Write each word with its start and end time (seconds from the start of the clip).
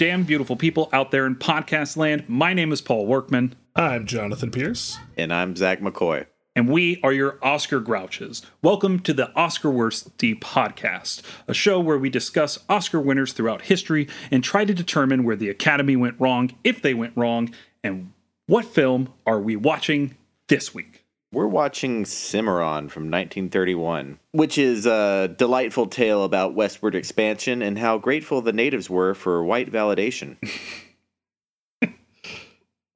Hello, 0.00 0.08
all 0.08 0.12
you 0.12 0.16
damn 0.16 0.24
beautiful 0.24 0.56
people 0.56 0.88
out 0.94 1.10
there 1.10 1.26
in 1.26 1.36
podcast 1.36 1.96
land. 1.96 2.24
My 2.26 2.54
name 2.54 2.72
is 2.72 2.80
Paul 2.80 3.06
Workman, 3.06 3.54
I'm 3.76 4.06
Jonathan 4.06 4.50
Pierce. 4.50 4.98
And 5.14 5.30
I'm 5.30 5.54
Zach 5.56 5.80
McCoy. 5.80 6.26
and 6.56 6.68
we 6.70 6.98
are 7.02 7.12
your 7.12 7.38
Oscar 7.42 7.80
Grouches. 7.80 8.42
Welcome 8.62 9.00
to 9.00 9.12
the 9.12 9.30
Oscar 9.34 9.68
Worsty 9.68 10.40
podcast, 10.40 11.22
a 11.46 11.52
show 11.54 11.78
where 11.80 11.98
we 11.98 12.08
discuss 12.08 12.58
Oscar 12.68 12.98
winners 12.98 13.34
throughout 13.34 13.62
history 13.62 14.08
and 14.30 14.42
try 14.42 14.64
to 14.64 14.72
determine 14.72 15.24
where 15.24 15.36
the 15.36 15.50
Academy 15.50 15.96
went 15.96 16.18
wrong, 16.18 16.50
if 16.64 16.80
they 16.80 16.94
went 16.94 17.12
wrong, 17.14 17.54
and 17.84 18.12
what 18.46 18.64
film 18.64 19.12
are 19.26 19.40
we 19.40 19.54
watching 19.54 20.16
this 20.48 20.74
week. 20.74 20.99
We're 21.32 21.46
watching 21.46 22.04
Cimarron 22.04 22.88
from 22.88 23.04
1931, 23.04 24.18
which 24.32 24.58
is 24.58 24.84
a 24.84 25.32
delightful 25.36 25.86
tale 25.86 26.24
about 26.24 26.54
westward 26.54 26.96
expansion 26.96 27.62
and 27.62 27.78
how 27.78 27.98
grateful 27.98 28.42
the 28.42 28.52
natives 28.52 28.90
were 28.90 29.14
for 29.14 29.44
white 29.44 29.70
validation. 29.70 30.36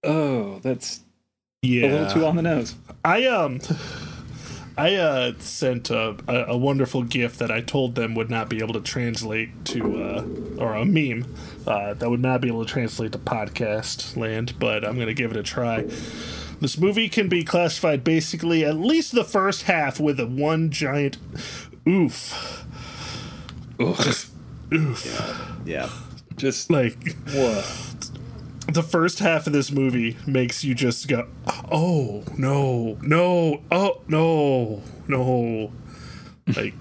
Oh, 0.06 0.58
that's 0.58 1.00
Yeah, 1.62 1.86
a 1.86 1.88
little 1.88 2.10
too 2.10 2.26
on 2.26 2.36
the 2.36 2.42
nose. 2.42 2.74
I 3.02 3.24
um, 3.24 3.58
I 4.76 4.96
uh 4.96 5.32
sent 5.38 5.88
a, 5.88 6.14
a, 6.28 6.44
a 6.52 6.56
wonderful 6.58 7.02
gift 7.04 7.38
that 7.38 7.50
I 7.50 7.62
told 7.62 7.94
them 7.94 8.14
would 8.14 8.28
not 8.28 8.50
be 8.50 8.58
able 8.58 8.74
to 8.74 8.82
translate 8.82 9.64
to 9.66 10.02
uh, 10.02 10.24
or 10.58 10.74
a 10.74 10.84
meme 10.84 11.34
uh, 11.66 11.94
that 11.94 12.10
would 12.10 12.20
not 12.20 12.42
be 12.42 12.48
able 12.48 12.66
to 12.66 12.70
translate 12.70 13.12
to 13.12 13.18
podcast 13.18 14.14
land, 14.16 14.58
but 14.58 14.84
I'm 14.84 14.98
gonna 14.98 15.14
give 15.14 15.30
it 15.30 15.38
a 15.38 15.42
try. 15.42 15.86
This 16.64 16.78
movie 16.78 17.10
can 17.10 17.28
be 17.28 17.44
classified 17.44 18.02
basically 18.04 18.64
at 18.64 18.76
least 18.78 19.12
the 19.12 19.22
first 19.22 19.64
half 19.64 20.00
with 20.00 20.18
a 20.18 20.26
one 20.26 20.70
giant 20.70 21.18
oof, 21.86 22.64
Ugh. 23.78 24.16
oof. 24.72 25.52
Yeah. 25.66 25.90
Just 26.38 26.70
Like 26.70 27.16
what? 27.34 28.10
the 28.72 28.82
first 28.82 29.18
half 29.18 29.46
of 29.46 29.52
this 29.52 29.70
movie 29.70 30.16
makes 30.26 30.64
you 30.64 30.74
just 30.74 31.06
go, 31.06 31.28
oh 31.70 32.24
no, 32.38 32.96
no, 33.02 33.60
oh 33.70 34.00
no, 34.08 34.82
no. 35.06 35.70
Like, 36.56 36.72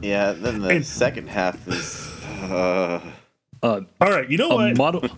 Yeah, 0.00 0.32
then 0.32 0.62
the 0.62 0.68
And- 0.70 0.84
second 0.84 1.28
half 1.28 1.68
is. 1.68 2.10
Uh, 2.42 3.00
Uh, 3.62 3.82
all 4.00 4.10
right, 4.10 4.28
you 4.28 4.36
know 4.36 4.50
a 4.50 4.54
what? 4.74 4.76
muddled, 4.76 5.10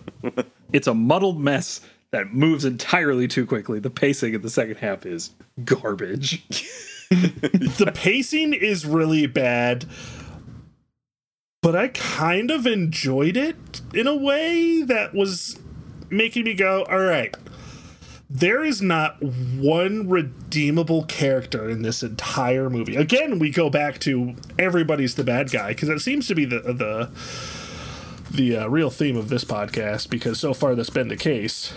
it's 0.71 0.85
a 0.85 0.93
muddled 0.93 1.39
mess 1.41 1.81
that 2.15 2.33
moves 2.33 2.63
entirely 2.63 3.27
too 3.27 3.45
quickly. 3.45 3.77
The 3.77 3.89
pacing 3.89 4.33
in 4.33 4.41
the 4.41 4.49
second 4.49 4.77
half 4.77 5.05
is 5.05 5.31
garbage. 5.65 6.47
the 7.09 7.91
pacing 7.93 8.53
is 8.53 8.85
really 8.85 9.27
bad, 9.27 9.83
but 11.61 11.75
I 11.75 11.89
kind 11.89 12.51
of 12.51 12.65
enjoyed 12.65 13.35
it 13.35 13.81
in 13.93 14.07
a 14.07 14.15
way 14.15 14.81
that 14.83 15.13
was 15.13 15.59
making 16.09 16.45
me 16.45 16.53
go, 16.53 16.85
all 16.85 16.99
right. 16.99 17.35
There 18.29 18.63
is 18.63 18.81
not 18.81 19.21
one 19.21 20.09
redeemable 20.09 21.03
character 21.03 21.69
in 21.69 21.81
this 21.81 22.01
entire 22.01 22.69
movie. 22.69 22.95
Again, 22.95 23.39
we 23.39 23.51
go 23.51 23.69
back 23.69 23.99
to 23.99 24.35
everybody's 24.57 25.15
the 25.15 25.23
bad 25.23 25.51
guy 25.51 25.69
because 25.69 25.89
it 25.89 25.99
seems 25.99 26.27
to 26.27 26.35
be 26.35 26.45
the 26.45 26.59
the 26.59 27.11
the 28.31 28.57
uh, 28.57 28.67
real 28.67 28.89
theme 28.89 29.15
of 29.15 29.29
this 29.29 29.43
podcast 29.45 30.09
because 30.09 30.39
so 30.39 30.53
far 30.53 30.75
that's 30.75 30.89
been 30.89 31.09
the 31.09 31.15
case. 31.17 31.71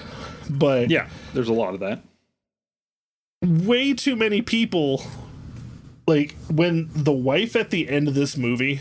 But 0.50 0.91
Yeah, 0.91 1.09
there's 1.34 1.48
a 1.48 1.53
lot 1.53 1.75
of 1.75 1.81
that. 1.81 2.00
way 3.42 3.94
too 3.94 4.16
many 4.16 4.42
people 4.42 5.03
like 6.06 6.34
when 6.50 6.88
the 6.94 7.12
wife 7.12 7.54
at 7.54 7.70
the 7.70 7.88
end 7.88 8.09
of 8.09 8.14
this 8.14 8.36
movie 8.36 8.81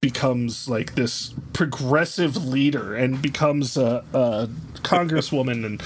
becomes 0.00 0.68
like 0.68 0.94
this 0.94 1.34
progressive 1.52 2.36
leader 2.36 2.94
and 2.94 3.20
becomes 3.20 3.76
a, 3.76 4.04
a 4.12 4.48
congresswoman 4.82 5.64
and 5.66 5.82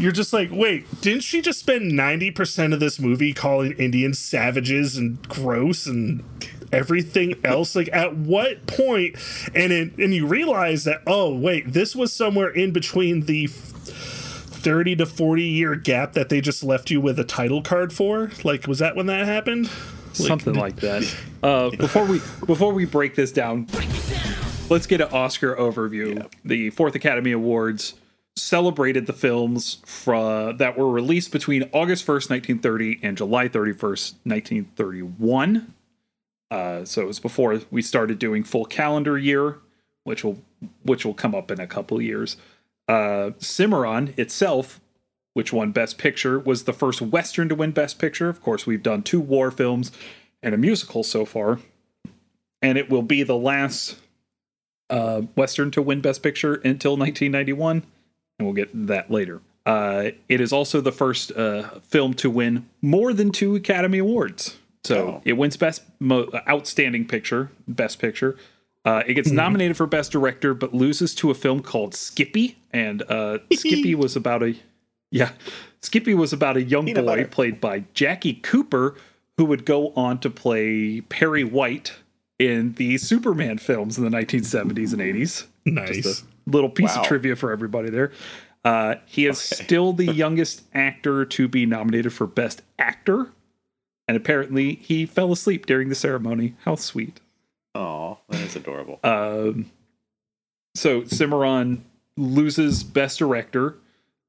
you're 0.00 0.12
just 0.12 0.32
like 0.32 0.48
wait 0.50 0.86
didn't 1.02 1.20
she 1.22 1.42
just 1.42 1.58
spend 1.60 1.92
90% 1.92 2.72
of 2.72 2.80
this 2.80 2.98
movie 2.98 3.34
calling 3.34 3.72
indians 3.72 4.18
savages 4.18 4.96
and 4.96 5.20
gross 5.28 5.86
and 5.86 6.24
everything 6.72 7.34
else 7.44 7.76
like 7.76 7.90
at 7.92 8.16
what 8.16 8.66
point 8.66 9.14
and 9.54 9.70
it, 9.72 9.98
and 9.98 10.14
you 10.14 10.26
realize 10.26 10.84
that 10.84 11.02
oh 11.06 11.34
wait 11.36 11.74
this 11.74 11.94
was 11.94 12.10
somewhere 12.10 12.48
in 12.48 12.70
between 12.72 13.26
the 13.26 13.50
30 14.62 14.96
to 14.96 15.06
40 15.06 15.42
year 15.42 15.74
gap 15.74 16.12
that 16.12 16.28
they 16.28 16.40
just 16.40 16.62
left 16.62 16.90
you 16.90 17.00
with 17.00 17.18
a 17.18 17.24
title 17.24 17.62
card 17.62 17.92
for 17.92 18.30
like 18.44 18.66
was 18.66 18.78
that 18.78 18.96
when 18.96 19.06
that 19.06 19.26
happened 19.26 19.68
Something 20.12 20.54
like 20.54 20.76
that. 20.76 21.02
Uh, 21.42 21.70
before 21.70 22.04
we 22.04 22.20
before 22.46 22.72
we 22.72 22.84
break 22.84 23.16
this 23.16 23.32
down, 23.32 23.66
let's 24.70 24.86
get 24.86 25.00
an 25.00 25.08
Oscar 25.12 25.56
overview. 25.56 26.24
The 26.44 26.70
Fourth 26.70 26.94
Academy 26.94 27.32
Awards 27.32 27.94
celebrated 28.36 29.08
the 29.08 29.12
films 29.12 29.78
fra- 29.84 30.54
that 30.56 30.78
were 30.78 30.88
released 30.88 31.32
between 31.32 31.68
August 31.72 32.06
1st, 32.06 32.30
1930 32.30 33.00
and 33.02 33.16
July 33.16 33.48
31st, 33.48 34.14
1931. 34.22 35.74
Uh, 36.52 36.84
so 36.84 37.02
it 37.02 37.06
was 37.06 37.18
before 37.18 37.60
we 37.72 37.82
started 37.82 38.20
doing 38.20 38.44
full 38.44 38.66
calendar 38.66 39.18
year, 39.18 39.58
which 40.04 40.22
will 40.22 40.40
which 40.84 41.04
will 41.04 41.12
come 41.12 41.34
up 41.34 41.50
in 41.50 41.58
a 41.58 41.66
couple 41.66 42.00
years. 42.00 42.36
Uh, 42.88 43.30
Cimarron 43.38 44.12
itself, 44.16 44.80
which 45.34 45.52
won 45.52 45.72
Best 45.72 45.98
Picture, 45.98 46.38
was 46.38 46.64
the 46.64 46.72
first 46.72 47.00
Western 47.00 47.48
to 47.48 47.54
win 47.54 47.70
Best 47.70 47.98
Picture. 47.98 48.28
Of 48.28 48.40
course, 48.42 48.66
we've 48.66 48.82
done 48.82 49.02
two 49.02 49.20
war 49.20 49.50
films 49.50 49.92
and 50.42 50.54
a 50.54 50.58
musical 50.58 51.02
so 51.02 51.24
far, 51.24 51.60
and 52.60 52.76
it 52.76 52.90
will 52.90 53.02
be 53.02 53.22
the 53.22 53.36
last 53.36 53.96
uh, 54.90 55.22
Western 55.36 55.70
to 55.70 55.80
win 55.82 56.00
Best 56.00 56.22
Picture 56.22 56.54
until 56.56 56.92
1991, 56.96 57.84
and 58.38 58.46
we'll 58.46 58.52
get 58.54 58.68
that 58.88 59.10
later. 59.10 59.40
Uh, 59.64 60.10
it 60.28 60.40
is 60.40 60.52
also 60.52 60.80
the 60.80 60.90
first 60.92 61.30
uh, 61.32 61.78
film 61.80 62.12
to 62.14 62.28
win 62.28 62.68
more 62.82 63.12
than 63.12 63.30
two 63.30 63.54
Academy 63.54 63.98
Awards. 63.98 64.56
So 64.84 64.96
Oh. 65.06 65.22
it 65.24 65.34
wins 65.34 65.56
Best 65.56 65.82
Mo- 66.00 66.28
Outstanding 66.48 67.06
Picture, 67.06 67.52
Best 67.68 68.00
Picture. 68.00 68.36
Uh, 68.84 69.02
it 69.06 69.14
gets 69.14 69.30
nominated 69.30 69.76
for 69.76 69.86
Best 69.86 70.10
Director, 70.12 70.54
but 70.54 70.74
loses 70.74 71.14
to 71.16 71.30
a 71.30 71.34
film 71.34 71.60
called 71.62 71.94
Skippy. 71.94 72.58
And 72.72 73.02
uh, 73.08 73.38
Skippy 73.52 73.94
was 73.94 74.16
about 74.16 74.42
a 74.42 74.54
yeah, 75.10 75.32
Skippy 75.82 76.14
was 76.14 76.32
about 76.32 76.56
a 76.56 76.62
young 76.62 76.86
Peanut 76.86 77.04
boy 77.04 77.10
butter. 77.16 77.28
played 77.28 77.60
by 77.60 77.84
Jackie 77.94 78.34
Cooper, 78.34 78.96
who 79.36 79.44
would 79.44 79.64
go 79.64 79.92
on 79.94 80.18
to 80.20 80.30
play 80.30 81.00
Perry 81.02 81.44
White 81.44 81.92
in 82.38 82.72
the 82.74 82.96
Superman 82.98 83.58
films 83.58 83.98
in 83.98 84.04
the 84.04 84.10
1970s 84.10 84.92
and 84.92 85.02
80s. 85.02 85.46
nice 85.66 86.02
Just 86.02 86.24
a 86.24 86.50
little 86.50 86.70
piece 86.70 86.94
Wow. 86.96 87.02
of 87.02 87.06
trivia 87.06 87.36
for 87.36 87.52
everybody 87.52 87.90
there. 87.90 88.10
Uh, 88.64 88.94
he 89.06 89.26
is 89.26 89.38
still 89.38 89.92
the 89.92 90.06
youngest 90.12 90.62
actor 90.72 91.24
to 91.24 91.46
be 91.46 91.66
nominated 91.66 92.12
for 92.12 92.26
Best 92.26 92.62
Actor, 92.78 93.28
and 94.08 94.16
apparently 94.16 94.76
he 94.76 95.04
fell 95.04 95.30
asleep 95.32 95.66
during 95.66 95.88
the 95.88 95.94
ceremony. 95.94 96.54
How 96.64 96.74
sweet! 96.76 97.20
Oh, 97.74 98.18
that 98.28 98.40
is 98.40 98.56
adorable. 98.56 98.98
Um, 99.02 99.70
so 100.74 101.04
Cimarron 101.04 101.84
loses 102.16 102.82
Best 102.82 103.18
Director. 103.18 103.76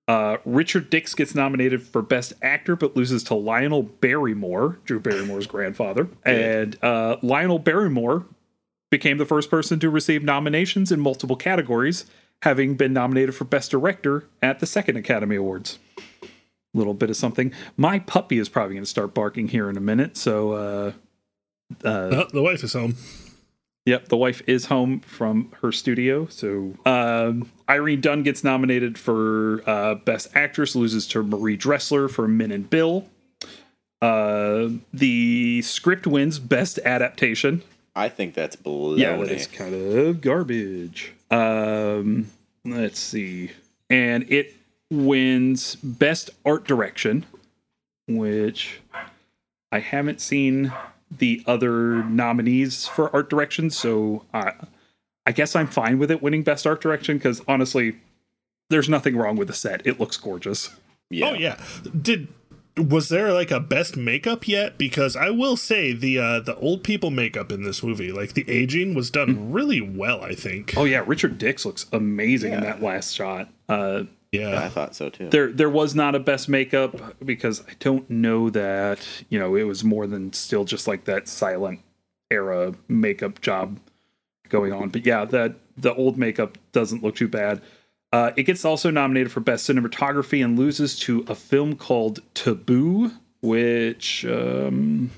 Uh, 0.07 0.37
Richard 0.43 0.89
Dix 0.89 1.15
gets 1.15 1.33
nominated 1.33 1.81
for 1.81 2.01
Best 2.01 2.33
Actor, 2.41 2.75
but 2.75 2.95
loses 2.95 3.23
to 3.25 3.35
Lionel 3.35 3.83
Barrymore, 3.83 4.79
Drew 4.83 4.99
Barrymore's 4.99 5.47
grandfather. 5.47 6.07
And 6.25 6.77
uh, 6.83 7.17
Lionel 7.21 7.59
Barrymore 7.59 8.25
became 8.89 9.17
the 9.17 9.25
first 9.25 9.49
person 9.49 9.79
to 9.79 9.89
receive 9.89 10.23
nominations 10.23 10.91
in 10.91 10.99
multiple 10.99 11.35
categories, 11.35 12.05
having 12.41 12.75
been 12.75 12.91
nominated 12.93 13.33
for 13.33 13.45
Best 13.45 13.71
Director 13.71 14.25
at 14.41 14.59
the 14.59 14.65
second 14.65 14.97
Academy 14.97 15.37
Awards. 15.37 15.79
Little 16.73 16.93
bit 16.93 17.09
of 17.09 17.15
something. 17.15 17.53
My 17.77 17.99
puppy 17.99 18.39
is 18.39 18.49
probably 18.49 18.75
going 18.75 18.83
to 18.83 18.89
start 18.89 19.13
barking 19.13 19.47
here 19.47 19.69
in 19.69 19.77
a 19.77 19.81
minute, 19.81 20.17
so 20.17 20.51
uh, 20.51 20.91
uh, 21.85 21.87
Oh, 22.11 22.27
the 22.33 22.41
wife 22.41 22.63
is 22.63 22.73
home 22.73 22.95
Yep, 23.85 24.07
the 24.07 24.17
wife 24.17 24.41
is 24.47 24.67
home 24.67 25.01
from 25.01 25.51
her 25.61 25.71
studio. 25.71 26.25
So 26.27 26.73
um, 26.85 27.51
Irene 27.69 27.99
Dunne 27.99 28.23
gets 28.23 28.43
nominated 28.43 28.97
for 28.97 29.61
uh, 29.69 29.95
Best 29.95 30.29
Actress, 30.35 30.75
loses 30.75 31.05
to 31.09 31.21
Marie 31.21 31.57
Dressler 31.57 32.07
for 32.09 32.27
Min 32.27 32.51
and 32.51 32.69
Bill. 32.69 33.07
Uh, 34.01 34.69
the 34.93 35.61
script 35.63 36.07
wins 36.07 36.39
Best 36.39 36.79
Adaptation. 36.85 37.61
I 37.95 38.09
think 38.09 38.33
that's 38.33 38.55
baloney. 38.55 38.99
Yeah, 38.99 39.17
that 39.17 39.31
is 39.31 39.47
kind 39.47 39.75
of 39.75 40.21
garbage. 40.21 41.13
Um, 41.29 42.29
let's 42.65 42.99
see. 42.99 43.51
And 43.89 44.31
it 44.31 44.55
wins 44.89 45.75
Best 45.75 46.29
Art 46.45 46.65
Direction, 46.65 47.25
which 48.07 48.79
I 49.71 49.79
haven't 49.79 50.21
seen 50.21 50.73
the 51.17 51.43
other 51.45 52.03
nominees 52.03 52.87
for 52.87 53.13
art 53.15 53.29
direction, 53.29 53.69
so 53.69 54.25
I, 54.33 54.53
I 55.25 55.31
guess 55.31 55.55
I'm 55.55 55.67
fine 55.67 55.99
with 55.99 56.11
it 56.11 56.21
winning 56.21 56.43
Best 56.43 56.67
Art 56.67 56.81
Direction 56.81 57.17
because 57.17 57.41
honestly, 57.47 57.97
there's 58.69 58.89
nothing 58.89 59.15
wrong 59.15 59.35
with 59.35 59.47
the 59.47 59.53
set. 59.53 59.85
It 59.85 59.99
looks 59.99 60.17
gorgeous. 60.17 60.69
Yeah. 61.09 61.29
oh 61.29 61.33
yeah 61.33 61.61
did 62.01 62.27
was 62.75 63.09
there 63.09 63.31
like 63.33 63.51
a 63.51 63.59
best 63.59 63.95
makeup 63.95 64.47
yet? 64.47 64.77
Because 64.77 65.15
I 65.15 65.29
will 65.29 65.55
say 65.55 65.93
the 65.93 66.17
uh, 66.17 66.39
the 66.39 66.55
old 66.57 66.83
people 66.83 67.11
makeup 67.11 67.51
in 67.51 67.63
this 67.63 67.83
movie, 67.83 68.11
like 68.11 68.33
the 68.33 68.49
aging, 68.49 68.95
was 68.95 69.11
done 69.11 69.51
really 69.51 69.81
well. 69.81 70.23
I 70.23 70.33
think. 70.33 70.73
Oh 70.75 70.85
yeah, 70.85 71.03
Richard 71.05 71.37
Dix 71.37 71.65
looks 71.65 71.85
amazing 71.91 72.53
in 72.53 72.61
that 72.61 72.81
last 72.81 73.13
shot. 73.13 73.49
Uh, 73.69 74.03
Yeah, 74.33 74.63
I 74.63 74.69
thought 74.69 74.95
so 74.95 75.09
too. 75.09 75.29
there 75.29 75.51
there 75.51 75.69
was 75.69 75.93
not 75.93 76.15
a 76.15 76.19
best 76.19 76.49
makeup 76.49 77.15
because 77.23 77.61
I 77.69 77.73
don't 77.79 78.09
know 78.09 78.49
that 78.49 78.99
you 79.29 79.37
know 79.39 79.55
it 79.55 79.63
was 79.63 79.83
more 79.83 80.07
than 80.07 80.33
still 80.33 80.65
just 80.65 80.87
like 80.87 81.05
that 81.05 81.27
silent 81.27 81.81
era 82.31 82.73
makeup 82.87 83.41
job 83.41 83.79
going 84.49 84.73
on. 84.73 84.89
But 84.89 85.05
yeah, 85.05 85.23
that 85.25 85.55
the 85.77 85.93
old 85.93 86.17
makeup 86.17 86.57
doesn't 86.71 87.03
look 87.03 87.15
too 87.15 87.27
bad. 87.27 87.61
Uh, 88.11 88.31
it 88.35 88.43
gets 88.43 88.65
also 88.65 88.89
nominated 88.89 89.31
for 89.31 89.39
best 89.39 89.67
cinematography 89.69 90.43
and 90.43 90.57
loses 90.57 90.97
to 90.99 91.25
a 91.27 91.35
film 91.35 91.75
called 91.75 92.19
Taboo, 92.35 93.11
which 93.41 94.23
um, 94.25 95.09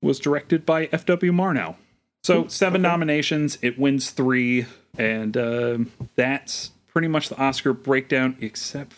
was 0.00 0.20
directed 0.20 0.64
by 0.64 0.88
F.W. 0.92 1.32
Murnau. 1.32 1.74
So 2.22 2.48
seven 2.48 2.82
nominations, 2.82 3.58
it 3.62 3.78
wins 3.78 4.10
three, 4.10 4.66
and 4.98 5.36
um 5.36 5.92
that's 6.16 6.70
pretty 6.96 7.08
much 7.08 7.28
the 7.28 7.36
Oscar 7.36 7.74
breakdown, 7.74 8.34
except 8.40 8.94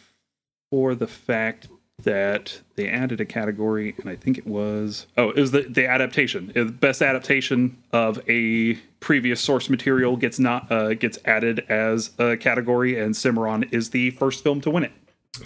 for 0.70 0.94
the 0.94 1.08
fact 1.08 1.66
that 2.04 2.60
they 2.76 2.88
added 2.88 3.20
a 3.20 3.24
category, 3.24 3.92
and 3.98 4.08
I 4.08 4.14
think 4.14 4.38
it 4.38 4.46
was 4.46 5.08
oh, 5.16 5.30
it 5.30 5.40
was 5.40 5.50
the 5.50 5.62
the 5.62 5.88
adaptation. 5.88 6.52
The 6.54 6.66
best 6.66 7.02
adaptation 7.02 7.76
of 7.92 8.20
a 8.30 8.74
previous 9.00 9.40
source 9.40 9.68
material 9.68 10.16
gets 10.16 10.38
not 10.38 10.70
uh, 10.70 10.94
gets 10.94 11.18
added 11.24 11.66
as 11.68 12.12
a 12.20 12.36
category, 12.36 12.96
and 13.00 13.16
Cimarron 13.16 13.64
is 13.72 13.90
the 13.90 14.10
first 14.12 14.44
film 14.44 14.60
to 14.60 14.70
win 14.70 14.84
it. 14.84 14.92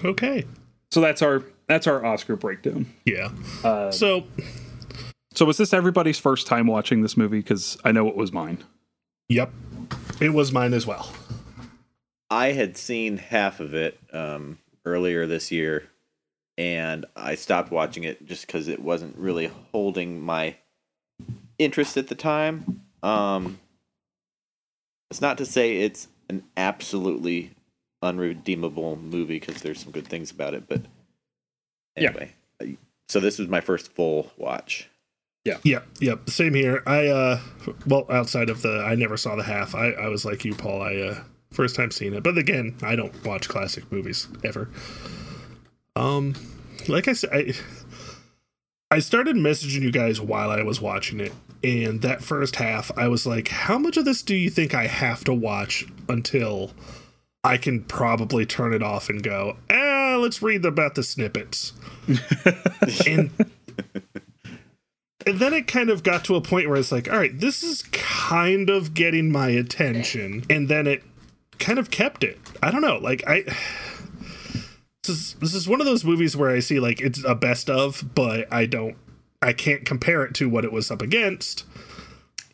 okay, 0.05 0.45
So 0.91 1.01
that's 1.01 1.23
our 1.23 1.43
that's 1.69 1.87
our 1.87 2.05
Oscar 2.05 2.37
breakdown. 2.37 2.85
yeah. 3.07 3.31
Uh, 3.65 3.91
so 3.91 4.25
So 5.35 5.47
was 5.47 5.57
this 5.57 5.73
everybody's 5.73 6.19
first 6.19 6.47
time 6.47 6.67
watching 6.67 7.01
this 7.01 7.17
movie? 7.17 7.39
Because 7.39 7.79
I 7.83 7.93
know 7.93 8.09
it 8.09 8.15
was 8.17 8.31
mine. 8.31 8.59
yep, 9.31 9.51
it 10.21 10.35
was 10.35 10.53
mine 10.53 10.75
as 10.75 10.87
well. 10.87 11.11
I 12.33 12.53
had 12.53 12.79
seen 12.79 13.19
half 13.19 13.61
of 13.61 13.75
it 13.75 13.99
um, 14.11 14.59
earlier 14.87 15.27
this 15.27 15.53
year, 15.53 15.91
and 16.57 17.05
I 17.15 17.35
stopped 17.35 17.71
watching 17.71 18.05
it 18.05 18.25
just 18.25 18.47
because 18.47 18.69
it 18.69 18.81
wasn't 18.81 19.19
really 19.19 19.51
holding 19.71 20.19
my 20.19 20.57
interest 21.59 21.99
at 21.99 22.09
the 22.09 22.15
time. 22.15 22.81
Um, 23.03 23.59
it's 25.11 25.21
not 25.21 25.37
to 25.39 25.45
say 25.47 25.77
it's 25.81 26.09
an 26.31 26.43
absolutely 26.57 27.51
unredeemable 28.01 28.97
movie 28.97 29.39
because 29.39 29.61
there's 29.61 29.81
some 29.81 29.93
good 29.93 30.09
things 30.09 30.31
about 30.31 30.55
it, 30.55 30.65
but 30.67 30.81
Yeah. 31.99 32.09
anyway. 32.09 32.33
So 33.11 33.21
this 33.21 33.39
was 33.39 33.49
my 33.49 33.61
first 33.61 33.93
full 33.93 34.33
watch. 34.39 34.89
Yeah. 35.45 35.59
Yep, 35.65 35.87
yep. 36.01 36.31
Same 36.31 36.55
here. 36.55 36.83
I 36.87 37.09
uh 37.09 37.41
well, 37.87 38.07
outside 38.09 38.49
of 38.49 38.63
the 38.63 38.83
I 38.83 38.95
never 38.95 39.19
saw 39.19 39.37
the 39.37 39.43
half. 39.43 39.75
I, 39.75 39.91
I 39.91 40.09
was 40.09 40.25
like 40.25 40.47
you, 40.47 40.55
Paul. 40.55 40.81
I 40.81 40.97
uh 40.97 41.25
first 41.53 41.77
time 41.77 41.91
seeing 41.91 42.15
it. 42.15 42.23
But 42.23 42.39
again, 42.39 42.77
I 42.83 42.97
don't 42.97 43.25
watch 43.25 43.49
classic 43.49 43.91
movies 43.93 44.29
ever. 44.45 44.69
Um 45.95 46.35
like 46.89 47.09
I 47.09 47.13
said 47.13 47.31
I 47.33 47.55
I 48.91 48.99
started 48.99 49.37
messaging 49.37 49.83
you 49.83 49.93
guys 49.93 50.21
while 50.21 50.51
I 50.51 50.63
was 50.63 50.81
watching 50.81 51.19
it, 51.19 51.33
and 51.65 52.03
that 52.03 52.23
first 52.23 52.57
half 52.57 52.91
I 52.97 53.09
was 53.09 53.27
like, 53.27 53.49
how 53.49 53.79
much 53.79 53.97
of 53.97 54.05
this 54.05 54.23
do 54.23 54.35
you 54.35 54.51
think 54.51 54.75
I 54.75 54.87
have 54.87 55.25
to 55.25 55.35
watch 55.35 55.87
until 56.09 56.73
I 57.45 57.57
can 57.57 57.83
probably 57.83 58.47
turn 58.47 58.73
it 58.73 58.83
off 58.83 59.09
and 59.09 59.23
go, 59.23 59.57
ah, 59.69 60.17
let's 60.21 60.43
read 60.43 60.65
about 60.65 60.95
the 60.95 61.03
snippets. 61.03 61.73
and 63.07 63.31
and 65.27 65.39
then 65.39 65.53
it 65.53 65.67
kind 65.67 65.91
of 65.91 66.03
got 66.03 66.25
to 66.27 66.37
a 66.37 66.41
point 66.41 66.69
where 66.69 66.79
it's 66.79 66.93
like, 66.93 67.11
all 67.11 67.19
right, 67.19 67.39
this 67.39 67.63
is 67.63 67.83
kind 67.93 68.71
of 68.71 68.95
getting 68.95 69.31
my 69.31 69.49
attention, 69.49 70.45
and 70.49 70.69
then 70.69 70.87
it 70.87 71.03
kind 71.59 71.79
of 71.79 71.91
kept 71.91 72.25
it. 72.25 72.39
I 72.63 72.71
don't 72.71 72.83
know, 72.83 72.99
like 72.99 73.23
I. 73.27 73.45
This 75.05 75.17
is 75.17 75.35
this 75.41 75.55
is 75.55 75.67
one 75.67 75.81
of 75.81 75.87
those 75.87 76.05
movies 76.05 76.37
where 76.37 76.49
I 76.49 76.61
see 76.61 76.79
like 76.79 77.01
it's 77.01 77.25
a 77.25 77.35
best 77.35 77.69
of, 77.69 78.15
but 78.15 78.47
I 78.53 78.67
don't, 78.67 78.97
I 79.43 79.53
can't 79.53 79.85
compare 79.85 80.23
it 80.23 80.33
to 80.35 80.49
what 80.49 80.65
it 80.65 80.71
was 80.71 80.93
up 80.93 81.03
against. 81.03 81.65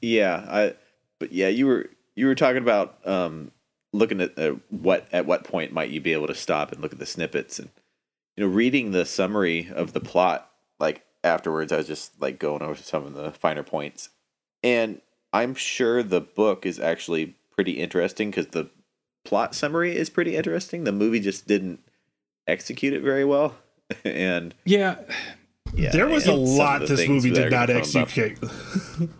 Yeah, 0.01 0.47
I. 0.49 0.75
But 1.19 1.33
yeah, 1.33 1.49
you 1.49 1.67
were 1.67 1.91
you 2.15 2.27
were 2.27 2.35
talking 2.35 2.63
about 2.63 3.07
um, 3.07 3.51
looking 3.93 4.23
at 4.23 4.39
uh, 4.39 4.55
what 4.71 5.07
at 5.13 5.27
what 5.27 5.45
point 5.45 5.73
might 5.73 5.91
you 5.91 6.01
be 6.01 6.15
able 6.15 6.27
to 6.27 6.35
stop 6.35 6.73
and 6.73 6.81
look 6.81 6.93
at 6.93 6.99
the 6.99 7.07
snippets 7.07 7.59
and 7.59 7.69
you 8.37 8.45
know 8.45 8.51
reading 8.51 8.93
the 8.93 9.05
summary 9.05 9.71
of 9.75 9.93
the 9.93 10.01
plot 10.01 10.51
like 10.81 11.05
afterwards. 11.23 11.71
I 11.71 11.77
was 11.77 11.87
just 11.87 12.21
like 12.21 12.39
going 12.39 12.63
over 12.63 12.77
some 12.77 13.05
of 13.05 13.15
the 13.15 13.31
finer 13.33 13.63
points, 13.63 14.09
and 14.63 15.01
I'm 15.33 15.55
sure 15.55 16.03
the 16.03 16.21
book 16.21 16.65
is 16.65 16.81
actually 16.81 17.37
pretty 17.51 17.73
interesting 17.73 18.31
because 18.31 18.49
the 18.49 18.71
plot 19.29 19.55
summary 19.55 19.95
is 19.95 20.09
pretty 20.09 20.37
interesting. 20.37 20.85
The 20.85 20.93
movie 20.93 21.21
just 21.21 21.47
didn't 21.47 21.81
execute 22.47 22.95
it 22.95 23.03
very 23.03 23.27
well, 23.27 23.55
and 24.05 24.55
Yeah, 24.65 24.97
yeah, 25.75 25.91
there 25.91 26.07
was 26.07 26.27
a 26.27 26.33
and 26.33 26.49
some 26.49 26.55
of 26.55 26.59
lot 26.59 26.81
this 26.89 27.07
movie 27.07 27.31
did 27.31 27.53
not 27.53 27.69
gonna 27.69 27.83
come 27.85 28.03
up. 28.03 28.09
execute. 28.09 29.11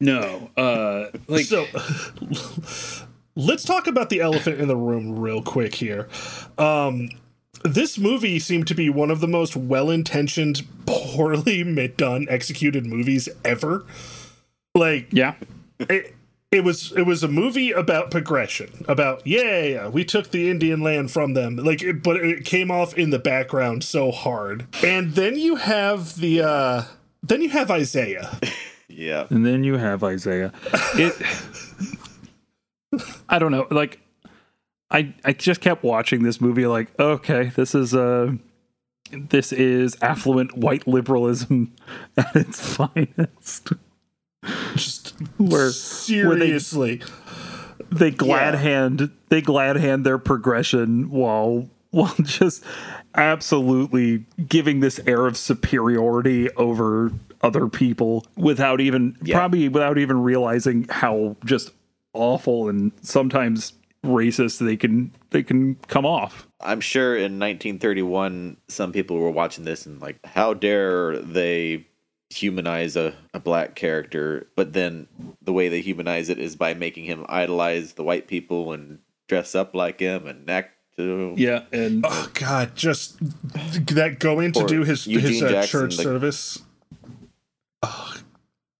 no, 0.00 0.50
uh, 0.56 1.10
like 1.26 1.44
so 1.44 1.66
let's 3.36 3.64
talk 3.64 3.86
about 3.86 4.08
the 4.08 4.20
elephant 4.20 4.60
in 4.60 4.66
the 4.66 4.76
room 4.76 5.18
real 5.18 5.40
quick 5.42 5.76
here 5.76 6.08
um 6.58 7.08
this 7.62 7.96
movie 7.96 8.40
seemed 8.40 8.66
to 8.66 8.74
be 8.74 8.90
one 8.90 9.12
of 9.12 9.20
the 9.20 9.28
most 9.28 9.54
well-intentioned 9.56 10.62
poorly 10.86 11.62
done 11.96 12.26
executed 12.28 12.84
movies 12.84 13.28
ever 13.44 13.84
like 14.74 15.06
yeah, 15.12 15.34
it, 15.80 16.14
it 16.50 16.64
was 16.64 16.92
it 16.92 17.02
was 17.02 17.22
a 17.22 17.28
movie 17.28 17.72
about 17.72 18.10
progression 18.10 18.84
about 18.88 19.26
yeah 19.26 19.62
yeah 19.62 19.88
we 19.88 20.04
took 20.04 20.30
the 20.30 20.50
indian 20.50 20.80
land 20.80 21.10
from 21.10 21.34
them 21.34 21.56
like 21.56 21.82
it, 21.82 22.02
but 22.02 22.16
it 22.16 22.44
came 22.44 22.70
off 22.70 22.96
in 22.96 23.10
the 23.10 23.18
background 23.18 23.84
so 23.84 24.10
hard 24.10 24.66
and 24.82 25.14
then 25.14 25.36
you 25.36 25.56
have 25.56 26.16
the 26.16 26.40
uh 26.40 26.82
then 27.22 27.42
you 27.42 27.50
have 27.50 27.70
isaiah 27.70 28.38
Yeah, 28.98 29.26
and 29.30 29.46
then 29.46 29.62
you 29.62 29.76
have 29.76 30.02
Isaiah. 30.02 30.52
It, 30.94 31.14
I 33.28 33.38
don't 33.38 33.52
know, 33.52 33.68
like 33.70 34.00
I 34.90 35.14
I 35.24 35.34
just 35.34 35.60
kept 35.60 35.84
watching 35.84 36.24
this 36.24 36.40
movie, 36.40 36.66
like 36.66 36.98
okay, 36.98 37.52
this 37.54 37.76
is 37.76 37.94
uh 37.94 38.32
this 39.12 39.52
is 39.52 39.96
affluent 40.02 40.56
white 40.56 40.88
liberalism 40.88 41.72
at 42.16 42.34
its 42.34 42.74
finest. 42.74 43.72
Where 45.36 45.70
seriously 45.70 47.02
they 47.90 48.10
glad 48.10 48.54
Yeah. 48.54 48.60
hand 48.60 49.10
they 49.28 49.40
glad 49.40 49.76
hand 49.76 50.04
their 50.06 50.18
progression 50.18 51.10
while 51.10 51.68
while 51.90 52.14
just 52.22 52.62
absolutely 53.14 54.24
giving 54.48 54.80
this 54.80 55.00
air 55.06 55.26
of 55.26 55.36
superiority 55.36 56.50
over 56.52 57.12
other 57.42 57.68
people 57.68 58.26
without 58.36 58.80
even 58.80 59.16
Yeah. 59.22 59.36
probably 59.36 59.68
without 59.68 59.98
even 59.98 60.22
realizing 60.22 60.86
how 60.90 61.36
just 61.44 61.72
awful 62.14 62.68
and 62.68 62.92
sometimes 63.02 63.72
racist 64.04 64.58
they 64.64 64.76
can 64.76 65.10
they 65.30 65.42
can 65.42 65.74
come 65.88 66.06
off. 66.06 66.46
I'm 66.60 66.80
sure 66.80 67.14
in 67.16 67.38
1931, 67.38 68.56
some 68.68 68.92
people 68.92 69.16
were 69.18 69.30
watching 69.30 69.64
this 69.64 69.86
and 69.86 70.00
like, 70.00 70.18
how 70.24 70.54
dare 70.54 71.18
they 71.18 71.86
humanize 72.30 72.96
a, 72.96 73.14
a 73.34 73.40
black 73.40 73.74
character? 73.74 74.46
But 74.56 74.72
then 74.72 75.08
the 75.42 75.52
way 75.52 75.68
they 75.68 75.80
humanize 75.80 76.28
it 76.28 76.38
is 76.38 76.56
by 76.56 76.74
making 76.74 77.04
him 77.04 77.24
idolize 77.28 77.94
the 77.94 78.04
white 78.04 78.26
people 78.28 78.72
and 78.72 78.98
dress 79.28 79.54
up 79.54 79.74
like 79.74 80.00
him 80.00 80.26
and 80.26 80.48
act. 80.50 80.74
To, 80.96 81.32
Yeah, 81.36 81.62
and 81.72 82.04
Oh 82.08 82.28
God, 82.34 82.74
just 82.74 83.18
that 83.20 84.16
going 84.18 84.50
to 84.52 84.66
do 84.66 84.82
his 84.82 85.06
Eugene 85.06 85.30
his 85.30 85.42
uh, 85.44 85.48
Jackson, 85.50 85.80
church 85.80 85.96
the- 85.96 86.02
service. 86.02 86.62
Oh, 87.84 88.16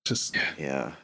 just 0.04 0.36
yeah. 0.58 0.94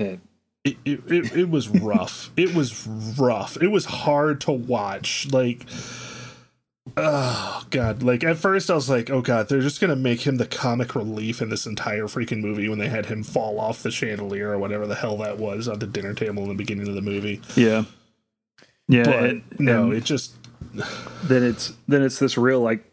it, 0.00 0.18
it, 0.64 0.78
it, 0.84 1.36
it 1.36 1.48
was 1.50 1.68
rough. 1.68 2.30
it 2.36 2.52
was 2.54 2.84
rough. 2.86 3.56
It 3.62 3.68
was 3.68 3.84
hard 3.84 4.40
to 4.42 4.50
watch. 4.52 5.28
Like, 5.30 5.64
oh 6.96 7.64
God! 7.70 8.02
Like 8.02 8.24
at 8.24 8.36
first, 8.36 8.70
I 8.70 8.74
was 8.74 8.88
like, 8.90 9.10
oh 9.10 9.20
God, 9.22 9.48
they're 9.48 9.60
just 9.60 9.80
gonna 9.80 9.96
make 9.96 10.26
him 10.26 10.36
the 10.36 10.46
comic 10.46 10.94
relief 10.94 11.40
in 11.42 11.48
this 11.50 11.66
entire 11.66 12.04
freaking 12.04 12.40
movie 12.40 12.68
when 12.68 12.78
they 12.78 12.88
had 12.88 13.06
him 13.06 13.22
fall 13.22 13.58
off 13.60 13.82
the 13.82 13.90
chandelier 13.90 14.50
or 14.50 14.58
whatever 14.58 14.86
the 14.86 14.94
hell 14.94 15.16
that 15.18 15.38
was 15.38 15.68
on 15.68 15.78
the 15.78 15.86
dinner 15.86 16.14
table 16.14 16.42
in 16.42 16.48
the 16.48 16.54
beginning 16.54 16.88
of 16.88 16.94
the 16.94 17.02
movie. 17.02 17.40
yeah. 17.54 17.84
Yeah, 18.88 19.02
But 19.04 19.24
and- 19.24 19.42
no, 19.58 19.84
and- 19.84 19.94
it 19.94 20.04
just 20.04 20.34
then 21.24 21.42
it's 21.42 21.72
then 21.88 22.02
it's 22.02 22.18
this 22.18 22.38
real 22.38 22.60
like 22.60 22.84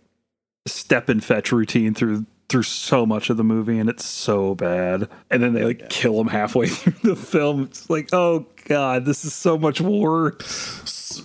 step 0.68 1.08
and 1.10 1.24
fetch 1.24 1.52
routine 1.52 1.94
through 1.94 2.26
through 2.50 2.64
so 2.64 3.06
much 3.06 3.30
of 3.30 3.38
the 3.38 3.44
movie 3.44 3.78
and 3.80 3.90
it's 3.90 4.06
so 4.06 4.54
bad 4.56 5.08
and 5.32 5.42
then 5.44 5.54
they 5.54 5.64
like 5.64 5.90
kill 5.90 6.20
him 6.20 6.28
halfway 6.28 6.68
through 6.68 6.94
the 7.10 7.16
film 7.16 7.64
it's 7.64 7.90
like 7.90 8.10
oh 8.14 8.46
god 8.66 9.06
this 9.06 9.26
is 9.26 9.34
so 9.34 9.58
much 9.58 9.82
worse. 9.82 11.22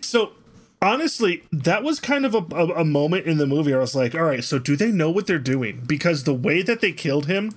so 0.00 0.32
honestly, 0.82 1.42
that 1.52 1.82
was 1.82 2.00
kind 2.00 2.24
of 2.26 2.34
a, 2.34 2.44
a, 2.54 2.80
a 2.80 2.84
moment 2.84 3.26
in 3.26 3.38
the 3.38 3.46
movie. 3.46 3.70
Where 3.70 3.80
I 3.80 3.82
was 3.82 3.94
like, 3.94 4.14
all 4.14 4.22
right, 4.22 4.44
so 4.44 4.58
do 4.58 4.76
they 4.76 4.90
know 4.90 5.10
what 5.10 5.26
they're 5.26 5.38
doing? 5.38 5.82
Because 5.86 6.24
the 6.24 6.34
way 6.34 6.62
that 6.62 6.80
they 6.80 6.92
killed 6.92 7.26
him 7.26 7.52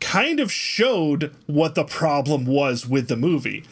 kind 0.00 0.40
of 0.40 0.52
showed 0.52 1.34
what 1.46 1.74
the 1.74 1.84
problem 1.84 2.44
was 2.46 2.86
with 2.86 3.08
the 3.08 3.16
movie. 3.16 3.64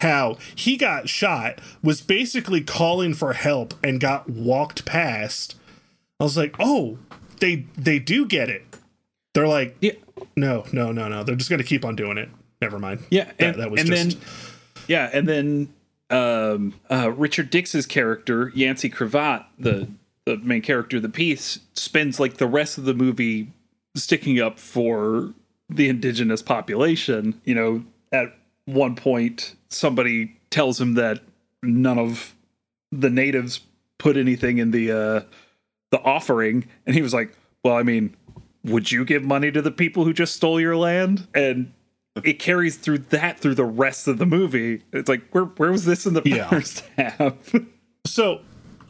How 0.00 0.38
he 0.54 0.76
got 0.76 1.08
shot 1.08 1.60
was 1.82 2.00
basically 2.00 2.62
calling 2.62 3.12
for 3.14 3.34
help 3.34 3.74
and 3.84 4.00
got 4.00 4.28
walked 4.30 4.84
past. 4.86 5.56
I 6.18 6.24
was 6.24 6.36
like, 6.36 6.54
oh, 6.58 6.98
they 7.40 7.66
they 7.76 7.98
do 7.98 8.26
get 8.26 8.48
it. 8.48 8.64
They're 9.34 9.48
like, 9.48 9.76
Yeah. 9.80 9.92
no, 10.36 10.64
no, 10.72 10.90
no, 10.90 11.08
no. 11.08 11.22
They're 11.22 11.36
just 11.36 11.50
gonna 11.50 11.64
keep 11.64 11.84
on 11.84 11.96
doing 11.96 12.16
it. 12.18 12.30
Never 12.62 12.78
mind. 12.78 13.04
Yeah, 13.10 13.24
that, 13.24 13.40
and, 13.40 13.54
that 13.60 13.70
was 13.70 13.80
and 13.80 13.90
just 13.90 14.18
then 14.18 14.28
yeah, 14.88 15.10
and 15.12 15.28
then 15.28 15.72
um, 16.10 16.74
uh, 16.90 17.12
Richard 17.12 17.50
Dix's 17.50 17.86
character 17.86 18.50
Yancey 18.54 18.88
Cravat, 18.88 19.46
the 19.58 19.88
the 20.26 20.36
main 20.38 20.60
character 20.62 20.98
of 20.98 21.02
the 21.02 21.08
piece, 21.08 21.60
spends 21.74 22.20
like 22.20 22.36
the 22.36 22.46
rest 22.46 22.78
of 22.78 22.84
the 22.84 22.94
movie 22.94 23.52
sticking 23.94 24.38
up 24.40 24.58
for 24.58 25.32
the 25.68 25.88
indigenous 25.88 26.42
population. 26.42 27.40
You 27.44 27.54
know, 27.54 27.84
at 28.12 28.36
one 28.66 28.96
point, 28.96 29.54
somebody 29.68 30.36
tells 30.50 30.80
him 30.80 30.94
that 30.94 31.20
none 31.62 31.98
of 31.98 32.34
the 32.92 33.10
natives 33.10 33.60
put 33.98 34.16
anything 34.16 34.58
in 34.58 34.72
the 34.72 34.92
uh, 34.92 35.20
the 35.90 36.00
offering, 36.02 36.68
and 36.86 36.94
he 36.94 37.02
was 37.02 37.14
like, 37.14 37.36
"Well, 37.64 37.76
I 37.76 37.82
mean." 37.82 38.16
Would 38.62 38.92
you 38.92 39.06
give 39.06 39.24
money 39.24 39.50
to 39.50 39.62
the 39.62 39.70
people 39.70 40.04
who 40.04 40.12
just 40.12 40.36
stole 40.36 40.60
your 40.60 40.76
land? 40.76 41.26
And 41.34 41.72
it 42.24 42.38
carries 42.38 42.76
through 42.76 42.98
that 42.98 43.38
through 43.40 43.54
the 43.54 43.64
rest 43.64 44.08
of 44.08 44.18
the 44.18 44.26
movie. 44.26 44.82
It's 44.92 45.08
like 45.08 45.28
where 45.30 45.44
where 45.44 45.70
was 45.72 45.84
this 45.84 46.06
in 46.06 46.14
the 46.14 46.22
Yeah. 46.24 46.48
first 46.48 46.84
half? 46.96 47.54
So 48.06 48.40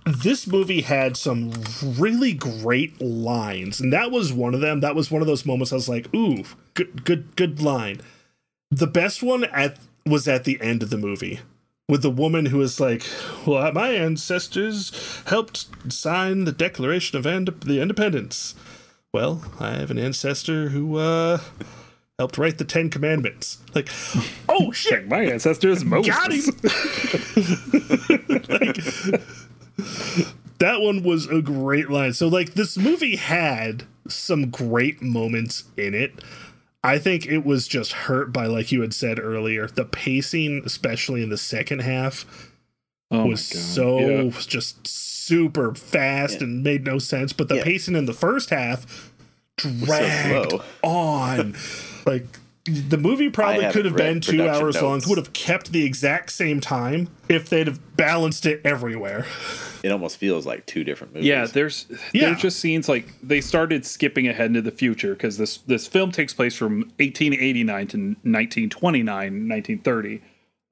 this 0.07 0.47
movie 0.47 0.81
had 0.81 1.17
some 1.17 1.53
really 1.83 2.33
great 2.33 3.01
lines, 3.01 3.81
and 3.81 3.93
that 3.93 4.11
was 4.11 4.33
one 4.33 4.55
of 4.55 4.61
them. 4.61 4.81
That 4.81 4.95
was 4.95 5.11
one 5.11 5.21
of 5.23 5.29
those 5.29 5.45
moments 5.45 5.73
I 5.73 5.77
was 5.77 5.89
like, 5.89 6.13
"Ooh, 6.15 6.45
good, 6.75 7.05
good, 7.05 7.37
good 7.37 7.61
line." 7.61 8.01
The 8.71 8.87
best 8.87 9.23
one 9.23 9.45
at 9.45 9.79
was 10.07 10.27
at 10.27 10.45
the 10.45 10.59
end 10.61 10.83
of 10.83 10.91
the 10.91 10.97
movie 10.97 11.41
with 11.89 12.03
the 12.03 12.11
woman 12.11 12.47
who 12.47 12.59
was 12.59 12.81
like, 12.81 13.03
"Well, 13.47 13.71
my 13.73 13.91
ancestors 13.91 14.91
helped 15.27 15.67
sign 15.93 16.45
the 16.45 16.53
Declaration 16.53 17.19
of 17.19 17.27
Ind- 17.27 17.61
the 17.67 17.81
Independence." 17.83 18.55
Well, 19.13 19.45
I 19.59 19.73
have 19.73 19.91
an 19.91 19.99
ancestor 19.99 20.71
who 20.71 20.97
uh 20.97 21.41
helped 22.21 22.37
write 22.37 22.59
the 22.59 22.65
Ten 22.67 22.91
Commandments. 22.91 23.59
Like, 23.75 23.89
oh 24.49 24.73
shit! 24.73 25.09
My 25.09 25.23
ancestors 25.25 25.85
Moses. 25.87 26.15
Got 26.15 26.33
him. 26.33 26.45
that 30.59 30.83
one 30.83 31.03
was 31.03 31.27
a 31.29 31.41
great 31.41 31.89
line. 31.89 32.13
So 32.13 32.29
like 32.29 32.53
this 32.55 32.77
movie 32.77 33.17
had 33.17 33.85
some 34.07 34.51
great 34.51 35.01
moments 35.01 35.65
in 35.79 35.95
it. 35.95 36.23
I 36.85 36.99
think 36.99 37.27
it 37.27 37.45
was 37.45 37.67
just 37.67 37.93
hurt 37.93 38.33
by 38.35 38.47
like 38.47 38.71
you 38.71 38.83
had 38.83 38.93
said 38.95 39.19
earlier, 39.19 39.67
the 39.67 39.87
pacing, 39.87 40.63
especially 40.67 41.23
in 41.23 41.31
the 41.31 41.39
second 41.39 41.81
half, 41.81 42.53
Oh 43.11 43.27
was 43.27 43.43
so 43.45 43.99
Yeah. 43.99 44.31
just 44.47 44.87
super 44.87 45.75
fast 45.75 46.43
and 46.43 46.63
made 46.63 46.85
no 46.85 46.99
sense. 46.99 47.33
But 47.33 47.49
the 47.49 47.57
Yeah. 47.57 47.65
pacing 47.65 47.97
in 47.97 48.05
the 48.05 48.13
first 48.13 48.51
half 48.51 49.11
dragged 49.57 50.51
slow. 50.51 50.63
on. 50.83 51.55
like 52.15 52.27
the 52.65 52.99
movie 52.99 53.31
probably 53.31 53.69
could 53.71 53.85
have 53.87 53.97
been 53.97 54.21
two 54.21 54.37
production 54.37 54.65
hours 54.65 54.83
long. 54.83 54.93
notes. 54.95 55.07
Would 55.07 55.19
have 55.19 55.33
kept 55.33 55.73
the 55.73 55.85
exact 55.85 56.31
same 56.31 56.61
time 56.61 57.09
if 57.29 57.49
they'd 57.49 57.67
have 57.67 57.97
balanced 57.97 58.47
it 58.47 58.61
everywhere. 58.65 59.27
It 59.83 59.91
almost 59.93 60.19
feels 60.19 60.45
like 60.45 60.67
two 60.67 60.85
different 60.85 61.15
movies. 61.15 61.27
Yeah, 61.27 61.47
there's 61.47 61.87
Yeah. 62.13 62.27
there's 62.27 62.43
just 62.43 62.59
scenes 62.61 62.87
like 62.87 63.07
they 63.23 63.41
started 63.41 63.87
skipping 63.87 64.29
ahead 64.29 64.49
into 64.49 64.61
the 64.61 64.71
future 64.71 65.15
because 65.15 65.39
this 65.39 65.57
this 65.67 65.87
film 65.87 66.13
takes 66.13 66.35
place 66.35 66.55
from 66.55 66.81
1889 66.99 67.87
to 67.87 67.97
1929, 67.97 69.49
1930. 69.49 70.21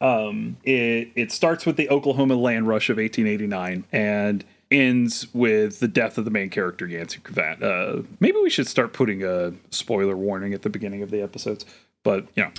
Um, 0.02 0.58
it 0.62 1.08
it 1.16 1.32
starts 1.32 1.64
with 1.64 1.76
the 1.78 1.88
Oklahoma 1.88 2.34
land 2.34 2.68
rush 2.68 2.90
of 2.90 2.98
1889 2.98 3.84
and 3.92 4.44
ends 4.70 5.26
with 5.34 5.80
the 5.80 5.88
death 5.88 6.18
of 6.18 6.24
the 6.24 6.30
main 6.30 6.50
character 6.50 6.86
Yancey 6.86 7.20
Cravat. 7.20 7.62
Uh, 7.62 8.02
maybe 8.20 8.36
we 8.42 8.50
should 8.50 8.66
start 8.66 8.92
putting 8.92 9.22
a 9.24 9.52
spoiler 9.70 10.16
warning 10.16 10.52
at 10.54 10.62
the 10.62 10.70
beginning 10.70 11.02
of 11.02 11.10
the 11.10 11.22
episodes. 11.22 11.64
But 12.04 12.26
you 12.34 12.44
know, 12.44 12.50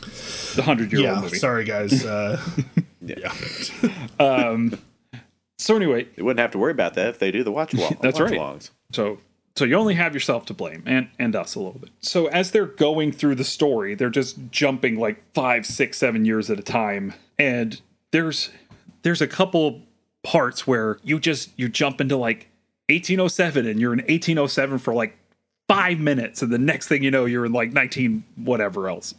the 0.55 0.63
hundred 0.63 0.91
year 0.91 1.01
old 1.07 1.15
Yeah, 1.17 1.21
movie. 1.21 1.37
sorry 1.37 1.65
guys. 1.65 2.05
Uh, 2.05 2.41
Yeah. 3.01 3.33
yeah. 4.19 4.69
So 5.57 5.75
anyway, 5.75 6.07
They 6.15 6.21
wouldn't 6.21 6.39
have 6.39 6.51
to 6.51 6.57
worry 6.57 6.71
about 6.71 6.93
that 6.95 7.07
if 7.07 7.19
they 7.19 7.31
do 7.31 7.43
the 7.43 7.51
watch 7.51 7.73
along. 7.73 7.97
That's 8.01 8.19
watch 8.19 8.31
right. 8.31 8.39
alongs. 8.39 8.69
So 8.91 9.19
so 9.55 9.65
you 9.65 9.75
only 9.75 9.95
have 9.95 10.13
yourself 10.13 10.45
to 10.47 10.53
blame 10.53 10.83
and 10.85 11.09
and 11.19 11.35
us 11.35 11.55
a 11.55 11.59
little 11.59 11.79
bit. 11.79 11.89
So 12.01 12.27
as 12.27 12.51
they're 12.51 12.65
going 12.65 13.11
through 13.11 13.35
the 13.35 13.43
story, 13.43 13.95
they're 13.95 14.09
just 14.09 14.37
jumping 14.51 14.97
like 14.99 15.21
five, 15.33 15.65
six, 15.65 15.97
seven 15.97 16.23
years 16.25 16.49
at 16.49 16.59
a 16.59 16.63
time. 16.63 17.13
And 17.37 17.79
there's 18.11 18.51
there's 19.01 19.21
a 19.21 19.27
couple 19.27 19.81
parts 20.23 20.67
where 20.67 20.99
you 21.03 21.19
just 21.19 21.51
you 21.57 21.69
jump 21.69 22.01
into 22.01 22.17
like 22.17 22.49
1807 22.89 23.65
and 23.65 23.79
you're 23.79 23.93
in 23.93 23.99
1807 23.99 24.79
for 24.79 24.93
like 24.93 25.17
five 25.67 25.99
minutes 25.99 26.41
and 26.41 26.51
the 26.51 26.57
next 26.57 26.87
thing 26.87 27.03
you 27.03 27.11
know 27.11 27.25
you're 27.25 27.45
in 27.45 27.53
like 27.53 27.71
19 27.71 28.23
whatever 28.35 28.89
else. 28.89 29.13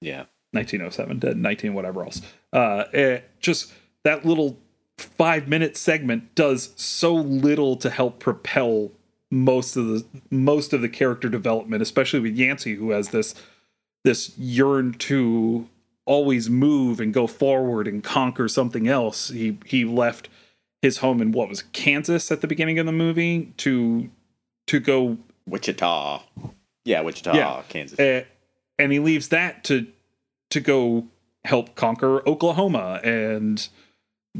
Yeah. 0.00 0.24
1907 0.52 1.20
to 1.20 1.34
19 1.34 1.74
whatever 1.74 2.04
else. 2.04 2.22
Uh, 2.52 2.84
it, 2.92 3.28
just 3.40 3.72
that 4.04 4.24
little 4.24 4.56
five 4.96 5.48
minute 5.48 5.76
segment 5.76 6.34
does 6.34 6.72
so 6.76 7.14
little 7.14 7.76
to 7.76 7.90
help 7.90 8.20
propel 8.20 8.92
most 9.30 9.76
of 9.76 9.86
the 9.88 10.04
most 10.30 10.72
of 10.72 10.80
the 10.80 10.88
character 10.88 11.28
development, 11.28 11.82
especially 11.82 12.20
with 12.20 12.36
Yancey, 12.36 12.76
who 12.76 12.90
has 12.90 13.08
this 13.08 13.34
this 14.04 14.36
yearn 14.38 14.92
to 14.92 15.68
always 16.06 16.50
move 16.50 17.00
and 17.00 17.12
go 17.12 17.26
forward 17.26 17.88
and 17.88 18.04
conquer 18.04 18.46
something 18.48 18.86
else. 18.86 19.28
He 19.28 19.58
he 19.66 19.84
left 19.84 20.28
his 20.84 20.98
home 20.98 21.20
in 21.22 21.32
what 21.32 21.48
was 21.48 21.62
Kansas 21.72 22.30
at 22.30 22.40
the 22.42 22.46
beginning 22.46 22.78
of 22.78 22.84
the 22.86 22.92
movie 22.92 23.52
to 23.56 24.10
to 24.66 24.78
go 24.80 25.16
Wichita. 25.46 26.22
Yeah, 26.84 27.00
Wichita, 27.00 27.34
Yeah. 27.34 27.62
Kansas. 27.68 27.98
uh, 27.98 28.24
and 28.78 28.92
he 28.92 28.98
leaves 28.98 29.28
that 29.30 29.64
to 29.64 29.86
to 30.50 30.60
go 30.60 31.06
help 31.44 31.74
conquer 31.74 32.26
Oklahoma 32.28 33.00
and 33.02 33.66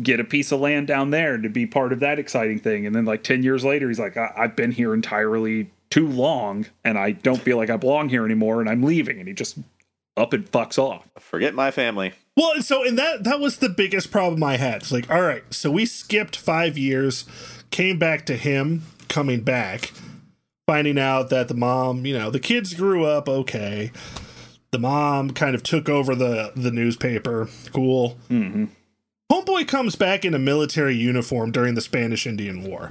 get 0.03 0.21
a 0.21 0.25
piece 0.25 0.53
of 0.53 0.61
land 0.61 0.87
down 0.87 1.11
there 1.11 1.39
to 1.39 1.49
be 1.49 1.67
part 1.67 1.93
of 1.93 2.01
that 2.01 2.19
exciting 2.19 2.59
thing. 2.59 2.87
And 2.87 2.95
then 2.95 3.05
like 3.05 3.23
ten 3.23 3.43
years 3.43 3.65
later, 3.65 3.89
he's 3.89 3.99
like, 3.99 4.17
I- 4.17 4.33
I've 4.37 4.55
been 4.57 4.73
here 4.73 4.93
entirely 4.95 5.71
too 5.91 6.07
long, 6.09 6.67
and 6.85 6.99
I 6.99 7.13
don't 7.13 7.41
feel 7.41 7.57
like 7.57 7.71
I 7.71 7.77
belong 7.77 8.09
here 8.09 8.25
anymore, 8.25 8.61
and 8.61 8.69
I'm 8.69 8.83
leaving. 8.83 9.19
And 9.19 9.29
he 9.29 9.35
just 9.35 9.57
up 10.17 10.33
and 10.33 10.51
fucks 10.51 10.79
off. 10.79 11.09
Forget 11.19 11.55
my 11.55 11.71
family. 11.71 12.13
Well, 12.37 12.61
so 12.63 12.85
and 12.85 12.99
that 12.99 13.25
that 13.25 13.41
was 13.41 13.59
the 13.59 13.69
biggest 13.69 14.11
problem 14.11 14.43
I 14.43 14.57
had. 14.57 14.77
It's 14.83 14.93
like, 14.93 15.11
all 15.11 15.23
right, 15.23 15.45
so 15.51 15.71
we 15.71 15.87
skipped 15.87 16.37
five 16.37 16.77
years, 16.77 17.25
came 17.71 17.99
back 17.99 18.27
to 18.27 18.37
him 18.37 18.83
coming 19.09 19.43
back, 19.43 19.93
finding 20.67 20.99
out 20.99 21.31
that 21.31 21.49
the 21.49 21.55
mom, 21.55 22.07
you 22.07 22.17
know, 22.19 22.31
the 22.31 22.41
kids 22.41 22.75
grew 22.75 23.05
up 23.05 23.29
okay. 23.29 23.93
The 24.73 24.79
mom 24.81 25.31
kind 25.31 25.55
of 25.55 25.63
took 25.63 25.89
over 25.89 26.15
the 26.15 26.53
the 26.57 26.71
newspaper. 26.73 27.49
Cool. 27.73 28.11
hmm 28.29 28.65
Homeboy 29.33 29.67
comes 29.67 29.97
back 29.97 30.25
in 30.25 30.35
a 30.35 30.39
military 30.39 30.95
uniform 30.95 31.51
during 31.51 31.75
the 31.75 31.81
Spanish 31.81 32.27
Indian 32.27 32.63
War. 32.63 32.91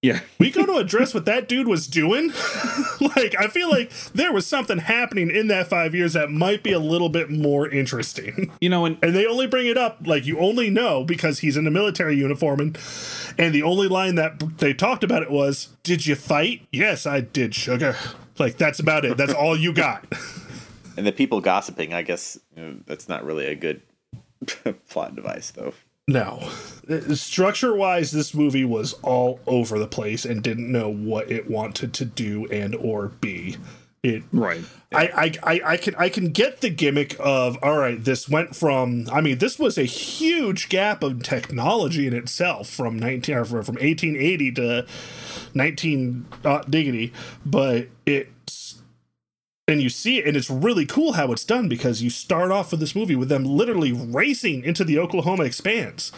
Yeah. 0.00 0.20
We 0.38 0.50
go 0.52 0.64
to 0.64 0.76
address 0.76 1.12
what 1.12 1.24
that 1.24 1.48
dude 1.48 1.66
was 1.66 1.88
doing. 1.88 2.28
like, 3.00 3.34
I 3.36 3.48
feel 3.48 3.68
like 3.68 3.90
there 4.14 4.32
was 4.32 4.46
something 4.46 4.78
happening 4.78 5.28
in 5.28 5.48
that 5.48 5.66
five 5.68 5.92
years 5.92 6.12
that 6.12 6.30
might 6.30 6.62
be 6.62 6.72
a 6.72 6.78
little 6.78 7.08
bit 7.08 7.30
more 7.30 7.68
interesting. 7.68 8.52
You 8.60 8.68
know, 8.68 8.84
and 8.84 8.98
and 9.02 9.14
they 9.14 9.24
only 9.24 9.46
bring 9.46 9.66
it 9.66 9.78
up 9.78 9.98
like 10.04 10.26
you 10.26 10.38
only 10.38 10.68
know 10.68 11.04
because 11.04 11.38
he's 11.40 11.56
in 11.56 11.66
a 11.66 11.70
military 11.70 12.16
uniform 12.16 12.60
and 12.60 12.78
and 13.38 13.54
the 13.54 13.62
only 13.62 13.86
line 13.86 14.16
that 14.16 14.58
they 14.58 14.74
talked 14.74 15.04
about 15.04 15.22
it 15.22 15.30
was 15.30 15.68
did 15.84 16.06
you 16.06 16.16
fight 16.16 16.66
yes 16.72 17.06
i 17.06 17.20
did 17.20 17.54
sugar 17.54 17.96
like 18.38 18.56
that's 18.56 18.80
about 18.80 19.04
it 19.04 19.16
that's 19.16 19.32
all 19.32 19.56
you 19.56 19.72
got 19.72 20.04
And 20.98 21.06
the 21.06 21.12
people 21.12 21.40
gossiping, 21.40 21.94
I 21.94 22.02
guess 22.02 22.36
you 22.56 22.62
know, 22.62 22.76
that's 22.84 23.08
not 23.08 23.24
really 23.24 23.46
a 23.46 23.54
good 23.54 23.82
plot 24.88 25.14
device, 25.14 25.52
though. 25.52 25.72
No 26.08 26.50
structure 27.14 27.74
wise 27.74 28.10
this 28.12 28.32
movie 28.32 28.64
was 28.64 28.94
all 29.02 29.40
over 29.46 29.78
the 29.78 29.86
place 29.86 30.24
and 30.24 30.42
didn't 30.42 30.72
know 30.72 30.88
what 30.88 31.30
it 31.30 31.48
wanted 31.50 31.92
to 31.92 32.04
do 32.04 32.46
and 32.46 32.74
or 32.74 33.08
be 33.08 33.56
it 34.02 34.22
right. 34.32 34.62
I, 34.92 35.08
I, 35.08 35.32
I, 35.42 35.60
I 35.72 35.76
can 35.76 35.94
I 35.96 36.08
can 36.08 36.30
get 36.30 36.60
the 36.60 36.70
gimmick 36.70 37.16
of 37.18 37.58
all 37.62 37.76
right. 37.76 38.02
This 38.02 38.28
went 38.28 38.54
from 38.54 39.08
I 39.10 39.20
mean 39.20 39.38
this 39.38 39.58
was 39.58 39.76
a 39.76 39.82
huge 39.82 40.68
gap 40.68 41.02
of 41.02 41.22
technology 41.22 42.06
in 42.06 42.14
itself 42.14 42.68
from 42.70 42.96
nineteen 42.96 43.34
or 43.34 43.44
from 43.44 43.76
eighteen 43.80 44.16
eighty 44.16 44.52
to 44.52 44.86
nineteen 45.52 46.26
uh, 46.44 46.62
diggity, 46.62 47.12
but 47.44 47.88
it's 48.06 48.30
and 49.68 49.80
you 49.82 49.88
see 49.90 50.18
it 50.18 50.26
and 50.26 50.36
it's 50.36 50.50
really 50.50 50.86
cool 50.86 51.12
how 51.12 51.30
it's 51.30 51.44
done 51.44 51.68
because 51.68 52.02
you 52.02 52.10
start 52.10 52.50
off 52.50 52.70
with 52.72 52.80
this 52.80 52.96
movie 52.96 53.14
with 53.14 53.28
them 53.28 53.44
literally 53.44 53.92
racing 53.92 54.64
into 54.64 54.82
the 54.82 54.98
Oklahoma 54.98 55.44
expanse. 55.44 56.10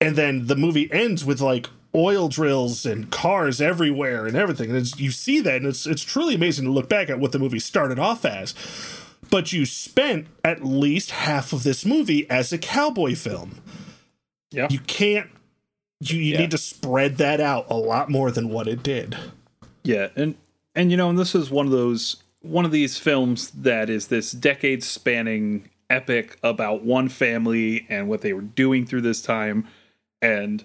and 0.00 0.16
then 0.16 0.46
the 0.46 0.56
movie 0.56 0.90
ends 0.92 1.24
with 1.24 1.40
like 1.40 1.68
oil 1.94 2.28
drills 2.28 2.86
and 2.86 3.10
cars 3.10 3.60
everywhere 3.60 4.26
and 4.26 4.36
everything. 4.36 4.70
And 4.70 4.78
it's, 4.78 4.98
you 4.98 5.10
see 5.10 5.40
that, 5.40 5.56
and 5.56 5.66
it's 5.66 5.86
it's 5.86 6.02
truly 6.04 6.34
amazing 6.34 6.64
to 6.64 6.70
look 6.70 6.88
back 6.88 7.10
at 7.10 7.18
what 7.20 7.32
the 7.32 7.38
movie 7.38 7.58
started 7.58 7.98
off 7.98 8.24
as. 8.24 8.54
But 9.30 9.52
you 9.52 9.66
spent 9.66 10.26
at 10.44 10.64
least 10.64 11.10
half 11.12 11.52
of 11.52 11.62
this 11.62 11.84
movie 11.84 12.28
as 12.30 12.52
a 12.52 12.58
cowboy 12.58 13.14
film. 13.14 13.60
Yeah. 14.50 14.68
You 14.70 14.80
can't. 14.80 15.30
You, 16.00 16.18
you 16.18 16.32
Yeah. 16.32 16.38
need 16.40 16.50
to 16.52 16.58
spread 16.58 17.18
that 17.18 17.40
out 17.40 17.66
a 17.68 17.76
lot 17.76 18.08
more 18.10 18.30
than 18.30 18.48
what 18.48 18.66
it 18.68 18.82
did. 18.82 19.16
Yeah, 19.84 20.08
and 20.16 20.34
and 20.74 20.90
you 20.90 20.96
know, 20.96 21.10
and 21.10 21.18
this 21.18 21.34
is 21.34 21.50
one 21.50 21.66
of 21.66 21.72
those 21.72 22.22
one 22.42 22.64
of 22.64 22.70
these 22.70 22.96
films 22.96 23.50
that 23.50 23.90
is 23.90 24.08
this 24.08 24.32
decade 24.32 24.82
spanning 24.82 25.68
epic 25.90 26.38
about 26.42 26.82
one 26.82 27.08
family 27.08 27.86
and 27.90 28.08
what 28.08 28.22
they 28.22 28.32
were 28.32 28.40
doing 28.40 28.86
through 28.86 29.02
this 29.02 29.20
time. 29.20 29.66
And 30.22 30.64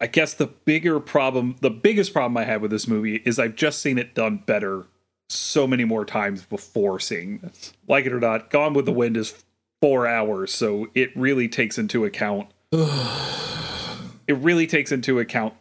I 0.00 0.06
guess 0.06 0.34
the 0.34 0.46
bigger 0.46 1.00
problem, 1.00 1.56
the 1.60 1.70
biggest 1.70 2.12
problem 2.12 2.36
I 2.36 2.44
had 2.44 2.60
with 2.60 2.70
this 2.70 2.86
movie 2.86 3.22
is 3.24 3.38
I've 3.38 3.56
just 3.56 3.80
seen 3.80 3.96
it 3.96 4.14
done 4.14 4.42
better 4.44 4.84
so 5.30 5.66
many 5.66 5.84
more 5.84 6.04
times 6.04 6.44
before 6.44 7.00
seeing 7.00 7.38
this. 7.38 7.72
Like 7.88 8.04
it 8.04 8.12
or 8.12 8.20
not, 8.20 8.50
Gone 8.50 8.74
with 8.74 8.84
the 8.84 8.92
Wind 8.92 9.16
is 9.16 9.44
four 9.80 10.06
hours, 10.06 10.52
so 10.52 10.88
it 10.94 11.16
really 11.16 11.48
takes 11.48 11.78
into 11.78 12.04
account 12.04 12.48
it 12.72 14.36
really 14.36 14.66
takes 14.66 14.90
into 14.92 15.18
account 15.18 15.54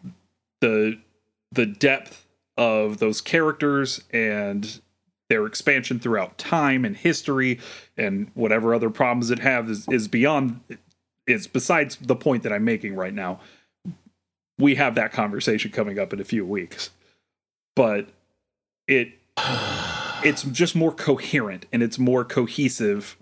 the 0.61 0.99
the 1.51 1.65
depth 1.65 2.22
of 2.57 2.97
those 2.99 3.21
characters 3.21 4.03
and 4.11 4.81
their 5.29 5.45
expansion 5.45 5.99
throughout 5.99 6.37
time 6.37 6.85
and 6.85 6.95
history 6.95 7.59
and 7.97 8.29
whatever 8.33 8.73
other 8.73 8.89
problems 8.89 9.31
it 9.31 9.39
have 9.39 9.69
is, 9.69 9.87
is 9.89 10.07
beyond 10.07 10.59
is 11.25 11.47
besides 11.47 11.95
the 11.95 12.15
point 12.15 12.43
that 12.43 12.51
I'm 12.51 12.65
making 12.65 12.95
right 12.95 13.13
now. 13.13 13.39
We 14.59 14.75
have 14.75 14.95
that 14.95 15.11
conversation 15.11 15.71
coming 15.71 15.97
up 15.97 16.13
in 16.13 16.19
a 16.19 16.23
few 16.23 16.45
weeks. 16.45 16.91
But 17.75 18.09
it 18.87 19.13
it's 20.23 20.43
just 20.43 20.75
more 20.75 20.91
coherent 20.91 21.65
and 21.73 21.81
it's 21.81 21.99
more 21.99 22.23
cohesive 22.23 23.17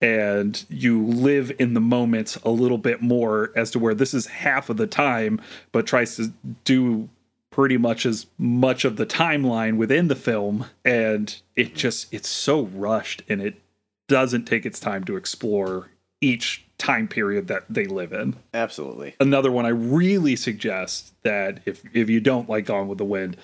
and 0.00 0.64
you 0.68 1.06
live 1.06 1.52
in 1.60 1.74
the 1.74 1.80
moments 1.80 2.36
a 2.44 2.50
little 2.50 2.76
bit 2.76 3.00
more 3.00 3.52
as 3.54 3.70
to 3.70 3.78
where 3.78 3.94
this 3.94 4.12
is 4.12 4.26
half 4.26 4.68
of 4.68 4.76
the 4.76 4.86
time 4.86 5.40
but 5.70 5.86
tries 5.86 6.16
to 6.16 6.32
do 6.64 7.08
pretty 7.52 7.76
much 7.76 8.04
as 8.04 8.26
much 8.38 8.84
of 8.84 8.96
the 8.96 9.06
timeline 9.06 9.76
within 9.76 10.08
the 10.08 10.16
film 10.16 10.66
and 10.84 11.40
it 11.54 11.74
just 11.76 12.12
it's 12.12 12.28
so 12.28 12.62
rushed 12.62 13.22
and 13.28 13.40
it 13.40 13.60
doesn't 14.08 14.46
take 14.46 14.66
its 14.66 14.80
time 14.80 15.04
to 15.04 15.16
explore 15.16 15.88
each 16.20 16.64
time 16.78 17.06
period 17.06 17.46
that 17.46 17.64
they 17.68 17.84
live 17.84 18.12
in. 18.12 18.34
Absolutely. 18.54 19.14
another 19.20 19.52
one 19.52 19.64
I 19.66 19.68
really 19.68 20.34
suggest 20.34 21.12
that 21.22 21.60
if 21.66 21.82
if 21.94 22.10
you 22.10 22.18
don't 22.20 22.48
like 22.48 22.66
Gone 22.66 22.88
with 22.88 22.98
the 22.98 23.04
Wind, 23.04 23.36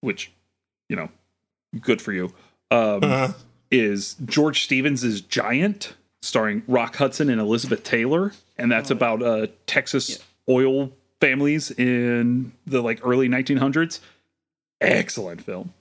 which 0.00 0.32
you 0.88 0.96
know, 0.96 1.10
good 1.80 2.00
for 2.00 2.12
you, 2.12 2.32
um, 2.70 3.00
Uh, 3.02 3.32
is 3.70 4.16
George 4.26 4.62
Stevens' 4.64 5.20
Giant, 5.22 5.94
starring 6.20 6.62
Rock 6.68 6.96
Hudson 6.96 7.28
and 7.30 7.40
Elizabeth 7.40 7.82
Taylor, 7.82 8.32
and 8.58 8.70
that's 8.70 8.90
about 8.90 9.22
uh, 9.22 9.46
Texas 9.66 10.18
oil 10.48 10.92
families 11.22 11.70
in 11.70 12.52
the 12.66 12.82
like 12.82 13.00
early 13.04 13.28
1900s. 13.28 14.00
Excellent 14.80 15.40
film, 15.40 15.72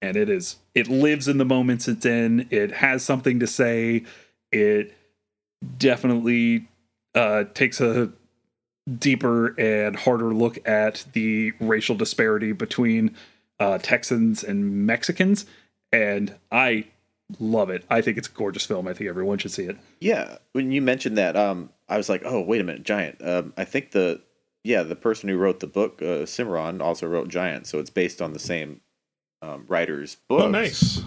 and 0.00 0.16
it 0.16 0.30
is. 0.30 0.56
It 0.72 0.86
lives 0.86 1.26
in 1.26 1.38
the 1.38 1.44
moments 1.44 1.88
it's 1.88 2.06
in. 2.06 2.46
It 2.50 2.70
has 2.70 3.04
something 3.04 3.40
to 3.40 3.46
say. 3.48 4.04
It 4.52 4.94
definitely 5.78 6.68
uh, 7.16 7.44
takes 7.54 7.80
a 7.80 8.12
deeper 8.98 9.58
and 9.58 9.96
harder 9.96 10.32
look 10.32 10.66
at 10.68 11.04
the 11.12 11.52
racial 11.58 11.96
disparity 11.96 12.52
between 12.52 13.16
uh, 13.58 13.78
Texans 13.78 14.44
and 14.44 14.86
Mexicans, 14.86 15.44
and 15.90 16.36
I 16.52 16.86
love 17.40 17.70
it. 17.70 17.84
I 17.90 18.00
think 18.00 18.16
it's 18.16 18.28
a 18.28 18.32
gorgeous 18.32 18.64
film. 18.64 18.86
I 18.86 18.92
think 18.92 19.10
everyone 19.10 19.38
should 19.38 19.50
see 19.50 19.64
it. 19.64 19.76
Yeah, 19.98 20.36
when 20.52 20.70
you 20.70 20.80
mentioned 20.80 21.18
that, 21.18 21.34
um, 21.34 21.70
I 21.88 21.96
was 21.96 22.08
like, 22.08 22.22
oh, 22.24 22.42
wait 22.42 22.60
a 22.60 22.64
minute, 22.64 22.84
Giant. 22.84 23.20
Um, 23.26 23.52
I 23.56 23.64
think 23.64 23.90
the 23.90 24.20
yeah 24.64 24.82
the 24.82 24.96
person 24.96 25.28
who 25.28 25.36
wrote 25.36 25.60
the 25.60 25.66
book, 25.68 26.02
uh, 26.02 26.26
Cimarron, 26.26 26.80
also 26.80 27.06
wrote 27.06 27.28
Giant, 27.28 27.66
so 27.66 27.78
it's 27.78 27.90
based 27.90 28.20
on 28.20 28.32
the 28.32 28.38
same 28.40 28.80
um, 29.42 29.64
writer's 29.68 30.16
book. 30.28 30.42
oh, 30.42 30.50
nice. 30.50 31.02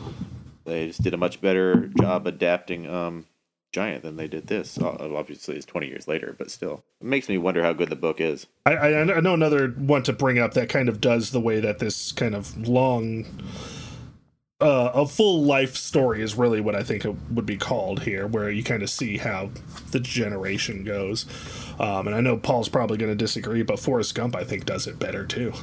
They 0.65 0.88
just 0.88 1.02
did 1.02 1.13
a 1.13 1.17
much 1.17 1.41
better 1.41 1.88
job 2.00 2.28
adapting 2.28 2.89
um, 2.89 3.26
Giant 3.72 4.04
than 4.04 4.15
they 4.15 4.28
did 4.28 4.48
this. 4.48 4.78
Obviously, 4.80 5.56
it's 5.56 5.65
twenty 5.65 5.88
years 5.88 6.08
later, 6.08 6.36
but 6.38 6.52
still, 6.52 6.84
it 7.02 7.08
makes 7.08 7.30
me 7.30 7.38
wonder 7.38 7.63
how 7.63 7.74
good 7.74 7.89
the 7.89 7.96
book 7.96 8.20
is. 8.22 8.48
I, 8.65 8.76
I, 8.76 9.02
I 9.02 9.20
know 9.22 9.34
another 9.34 9.70
one 9.70 10.04
to 10.04 10.13
bring 10.13 10.39
up 10.39 10.54
that 10.54 10.70
kind 10.70 10.89
of 10.89 11.02
does 11.02 11.32
the 11.32 11.39
way 11.39 11.60
that 11.60 11.80
this 11.80 12.12
kind 12.12 12.36
of 12.36 12.67
long, 12.67 13.26
uh, 14.60 14.91
a 14.93 15.06
full 15.06 15.43
life 15.43 15.76
story 15.76 16.22
is 16.22 16.36
really 16.36 16.60
what 16.62 16.76
I 16.76 16.84
think 16.84 17.06
it 17.06 17.15
would 17.32 17.46
be 17.46 17.58
called 17.58 18.04
here, 18.04 18.28
where 18.28 18.50
you 18.50 18.63
kind 18.63 18.84
of 18.84 18.89
see 18.89 19.17
how 19.17 19.52
the 19.91 20.00
generation 20.00 20.84
goes. 20.84 21.26
Um, 21.79 22.07
and 22.07 22.15
I 22.15 22.21
know 22.21 22.37
Paul's 22.37 22.69
probably 22.69 22.97
going 22.97 23.11
to 23.11 23.15
disagree, 23.15 23.61
but 23.63 23.79
Forrest 23.79 24.15
Gump 24.15 24.35
I 24.35 24.43
think 24.43 24.65
does 24.65 24.87
it 24.87 24.97
better 24.99 25.25
too. 25.25 25.53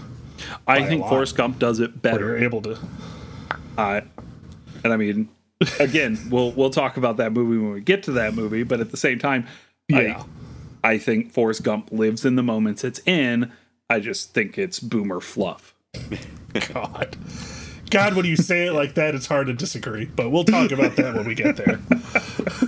I 0.66 0.84
think. 0.84 1.06
Forrest 1.06 1.36
Gump 1.36 1.58
does 1.58 1.80
it 1.80 2.00
better. 2.02 2.20
you're 2.26 2.38
able 2.38 2.62
to. 2.62 2.78
Uh, 3.76 4.00
and 4.84 4.92
I 4.92 4.96
mean, 4.96 5.28
again, 5.80 6.18
we'll 6.30 6.52
we'll 6.52 6.70
talk 6.70 6.96
about 6.96 7.16
that 7.16 7.32
movie 7.32 7.58
when 7.58 7.72
we 7.72 7.80
get 7.80 8.02
to 8.04 8.12
that 8.12 8.34
movie. 8.34 8.62
But 8.62 8.80
at 8.80 8.90
the 8.90 8.96
same 8.96 9.18
time, 9.18 9.46
Yeah. 9.88 10.22
I 10.84 10.92
I 10.92 10.98
think 10.98 11.32
Forrest 11.32 11.62
Gump 11.62 11.90
lives 11.90 12.24
in 12.24 12.36
the 12.36 12.42
moments 12.42 12.84
it's 12.84 13.00
in. 13.06 13.50
I 13.88 14.00
just 14.00 14.34
think 14.34 14.58
it's 14.58 14.80
boomer 14.80 15.20
fluff. 15.20 15.74
God. 16.72 17.16
God, 17.90 18.14
when 18.14 18.24
you 18.26 18.36
say 18.36 18.66
it 18.66 18.72
like 18.72 18.94
that, 18.94 19.14
it's 19.14 19.26
hard 19.26 19.46
to 19.46 19.52
disagree. 19.52 20.04
But 20.06 20.30
we'll 20.30 20.44
talk 20.44 20.72
about 20.72 20.96
that 20.96 21.14
when 21.14 21.26
we 21.26 21.34
get 21.34 21.56
there. 21.56 21.80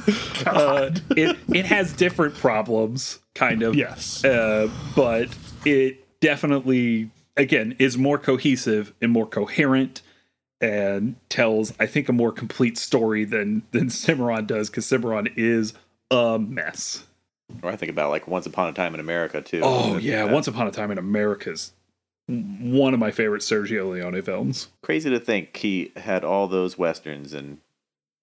Uh, 0.47 0.91
it 1.11 1.37
it 1.53 1.65
has 1.67 1.93
different 1.93 2.35
problems, 2.37 3.19
kind 3.35 3.63
of. 3.65 3.75
Yes. 3.75 4.25
uh, 4.25 4.71
but 4.95 5.29
it 5.65 6.05
definitely 6.21 7.11
again 7.37 7.75
is 7.79 7.99
more 7.99 8.17
cohesive 8.19 8.93
and 9.03 9.11
more 9.13 9.27
coherent 9.27 10.03
and 10.61 11.17
tells 11.29 11.75
i 11.79 11.85
think 11.87 12.09
a 12.09 12.13
more 12.13 12.33
complete 12.33 12.79
story 12.79 13.25
than 13.25 13.63
than 13.73 13.91
cimarron 13.91 14.47
does 14.47 14.71
because 14.71 14.87
cimarron 14.87 15.29
is 15.37 15.75
a 16.11 16.39
mess 16.39 17.05
Or 17.63 17.71
I 17.71 17.77
think 17.77 17.91
about 17.91 18.09
like 18.11 18.27
Once 18.27 18.47
Upon 18.47 18.69
a 18.69 18.73
Time 18.73 18.95
in 18.95 19.01
America 19.01 19.43
too. 19.43 19.61
oh 19.63 19.99
yeah 19.99 20.25
that- 20.25 20.33
once 20.33 20.47
upon 20.49 20.67
a 20.67 20.71
time 20.71 20.91
in 20.91 20.97
america's 20.99 21.73
one 22.29 22.95
of 22.95 23.01
my 23.01 23.11
favorite 23.11 23.43
sergio 23.43 23.91
leone 23.91 24.21
films 24.23 24.69
crazy 24.83 25.11
to 25.11 25.21
think 25.21 25.55
he 25.59 25.93
had 25.97 26.25
all 26.25 26.47
those 26.49 26.79
westerns 26.79 27.35
and 27.35 27.59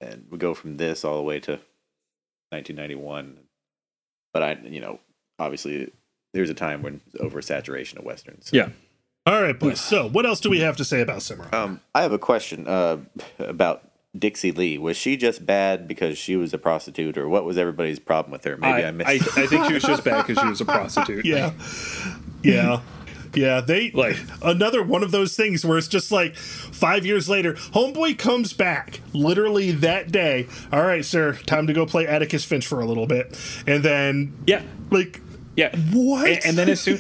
and 0.02 0.26
we 0.32 0.38
go 0.40 0.54
from 0.56 0.78
this 0.78 1.06
all 1.06 1.18
the 1.18 1.24
way 1.24 1.40
to 1.42 1.60
1991 2.54 3.38
but 4.34 4.44
i 4.44 4.58
you 4.66 4.80
know 4.80 5.00
obviously 5.40 5.92
there's 6.34 6.50
a 6.50 6.54
time 6.54 6.82
when 6.82 7.02
there's 7.14 7.32
oversaturation 7.32 7.98
of 7.98 8.06
westerns 8.06 8.50
yeah 8.54 8.70
All 9.26 9.42
right, 9.42 9.58
boys. 9.58 9.80
So, 9.80 10.10
what 10.10 10.26
else 10.26 10.40
do 10.42 10.50
we 10.50 10.60
have 10.60 10.76
to 10.78 10.86
say 10.86 11.02
about 11.02 11.22
Cimarron? 11.22 11.54
um 11.54 11.82
i 11.96 12.02
have 12.02 12.12
a 12.12 12.20
question 12.20 12.68
uh 12.68 12.98
about 13.40 13.90
dixie 14.18 14.52
lee 14.52 14.78
was 14.78 14.96
she 14.96 15.18
just 15.18 15.44
bad 15.46 15.88
because 15.88 16.18
she 16.18 16.36
was 16.36 16.54
a 16.54 16.58
prostitute 16.58 17.18
or 17.18 17.28
what 17.28 17.46
was 17.46 17.58
everybody's 17.58 17.98
problem 18.00 18.32
with 18.32 18.44
her 18.44 18.56
maybe 18.58 18.84
i, 18.84 18.88
I, 18.90 18.92
missed 18.92 19.10
I, 19.10 19.44
I 19.44 19.48
think 19.48 19.66
she 19.66 19.74
was 19.74 19.84
just 19.84 20.04
bad 20.04 20.26
because 20.28 20.42
she 20.42 20.50
was 20.50 20.62
a 20.62 20.66
prostitute 20.78 21.26
yeah. 21.26 21.52
Yeah. 22.44 22.82
Yeah, 23.36 23.62
they 23.62 23.92
Like- 23.92 24.18
another 24.42 24.84
one 24.84 25.04
of 25.04 25.12
those 25.12 25.36
things 25.36 25.66
where 25.66 25.78
it's 25.78 25.88
just 25.88 26.12
like 26.12 26.36
five 26.36 27.06
years 27.06 27.30
later, 27.30 27.54
homeboy 27.54 28.18
comes 28.18 28.54
back 28.54 29.02
literally 29.14 29.72
that 29.72 30.12
day. 30.12 30.48
All 30.72 30.84
right, 30.84 31.04
sir, 31.04 31.34
time 31.46 31.68
to 31.68 31.74
go 31.74 31.86
play 31.86 32.06
Atticus 32.08 32.44
Finch 32.46 32.68
for 32.68 32.80
a 32.80 32.86
little 32.86 33.08
bit, 33.08 33.38
and 33.66 33.84
then 33.84 34.34
yeah. 34.46 34.62
like 34.92 35.22
yeah. 35.56 35.76
what? 35.92 36.28
and, 36.28 36.46
and 36.46 36.58
then 36.58 36.70
as 36.70 36.80
soon 36.80 37.00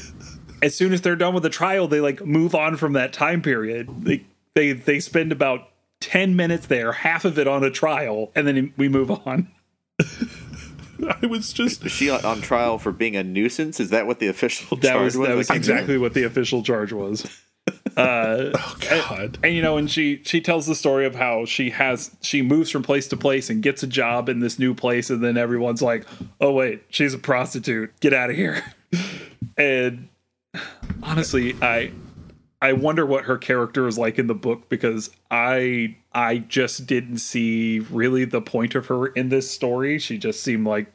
as 0.62 0.76
soon 0.76 0.94
as 0.94 1.02
they're 1.02 1.16
done 1.16 1.34
with 1.34 1.44
the 1.44 1.50
trial 1.50 1.88
they 1.88 2.00
like 2.00 2.26
move 2.26 2.56
on 2.56 2.78
from 2.78 2.94
that 2.94 3.14
time 3.14 3.42
period. 3.42 3.90
They 4.04 4.26
they 4.56 4.72
they 4.74 5.00
spend 5.00 5.32
about 5.32 5.70
10 6.00 6.36
minutes 6.36 6.68
there 6.68 6.92
half 6.92 7.26
of 7.26 7.40
it 7.40 7.48
on 7.48 7.64
a 7.64 7.70
trial 7.70 8.32
and 8.36 8.46
then 8.48 8.74
we 8.76 8.90
move 8.90 9.10
on 9.10 9.50
I 11.22 11.26
was 11.26 11.54
just 11.54 11.84
was 11.84 11.92
she 11.92 12.10
on, 12.10 12.24
on 12.26 12.42
trial 12.42 12.78
for 12.78 12.92
being 12.92 13.16
a 13.16 13.24
nuisance? 13.24 13.80
Is 13.80 13.90
that 13.92 14.08
what 14.08 14.20
the 14.20 14.28
official 14.28 14.78
that 14.78 14.92
charge 14.92 15.16
was 15.16 15.28
that 15.28 15.36
was? 15.36 15.50
exactly 15.50 15.98
what 15.98 16.14
the 16.14 16.24
official 16.24 16.64
charge 16.64 16.94
was. 16.94 17.26
Uh 17.96 18.50
oh 18.56 18.78
god. 18.82 19.38
and 19.44 19.54
you 19.54 19.62
know 19.62 19.78
and 19.78 19.90
she 19.90 20.22
she 20.26 20.42
tells 20.42 20.66
the 20.66 20.74
story 20.74 21.06
of 21.06 21.14
how 21.16 21.46
she 21.46 21.70
has 21.70 22.10
she 22.22 22.42
moves 22.42 22.72
from 22.72 22.82
place 22.82 23.08
to 23.08 23.16
place 23.16 23.50
and 23.52 23.62
gets 23.62 23.84
a 23.84 23.88
job 23.88 24.28
in 24.30 24.40
this 24.40 24.58
new 24.58 24.74
place 24.74 25.10
and 25.12 25.24
then 25.24 25.38
everyone's 25.38 25.82
like 25.82 26.06
oh 26.42 26.52
wait 26.52 26.84
she's 26.90 27.14
a 27.14 27.20
prostitute. 27.20 27.94
Get 28.00 28.14
out 28.14 28.30
of 28.32 28.36
here. 28.36 28.64
And 29.58 30.10
honestly 31.04 31.56
i 31.62 31.92
i 32.64 32.74
wonder 32.74 33.06
what 33.06 33.26
her 33.26 33.38
character 33.38 33.88
is 33.88 33.98
like 33.98 34.18
in 34.18 34.28
the 34.28 34.34
book 34.34 34.68
because 34.70 35.12
i 35.30 35.96
i 36.14 36.38
just 36.38 36.88
didn't 36.88 37.20
see 37.20 37.80
really 37.92 38.26
the 38.26 38.42
point 38.42 38.74
of 38.74 38.88
her 38.88 39.08
in 39.08 39.30
this 39.30 39.50
story 39.50 40.00
she 40.00 40.18
just 40.18 40.42
seemed 40.42 40.66
like 40.66 40.92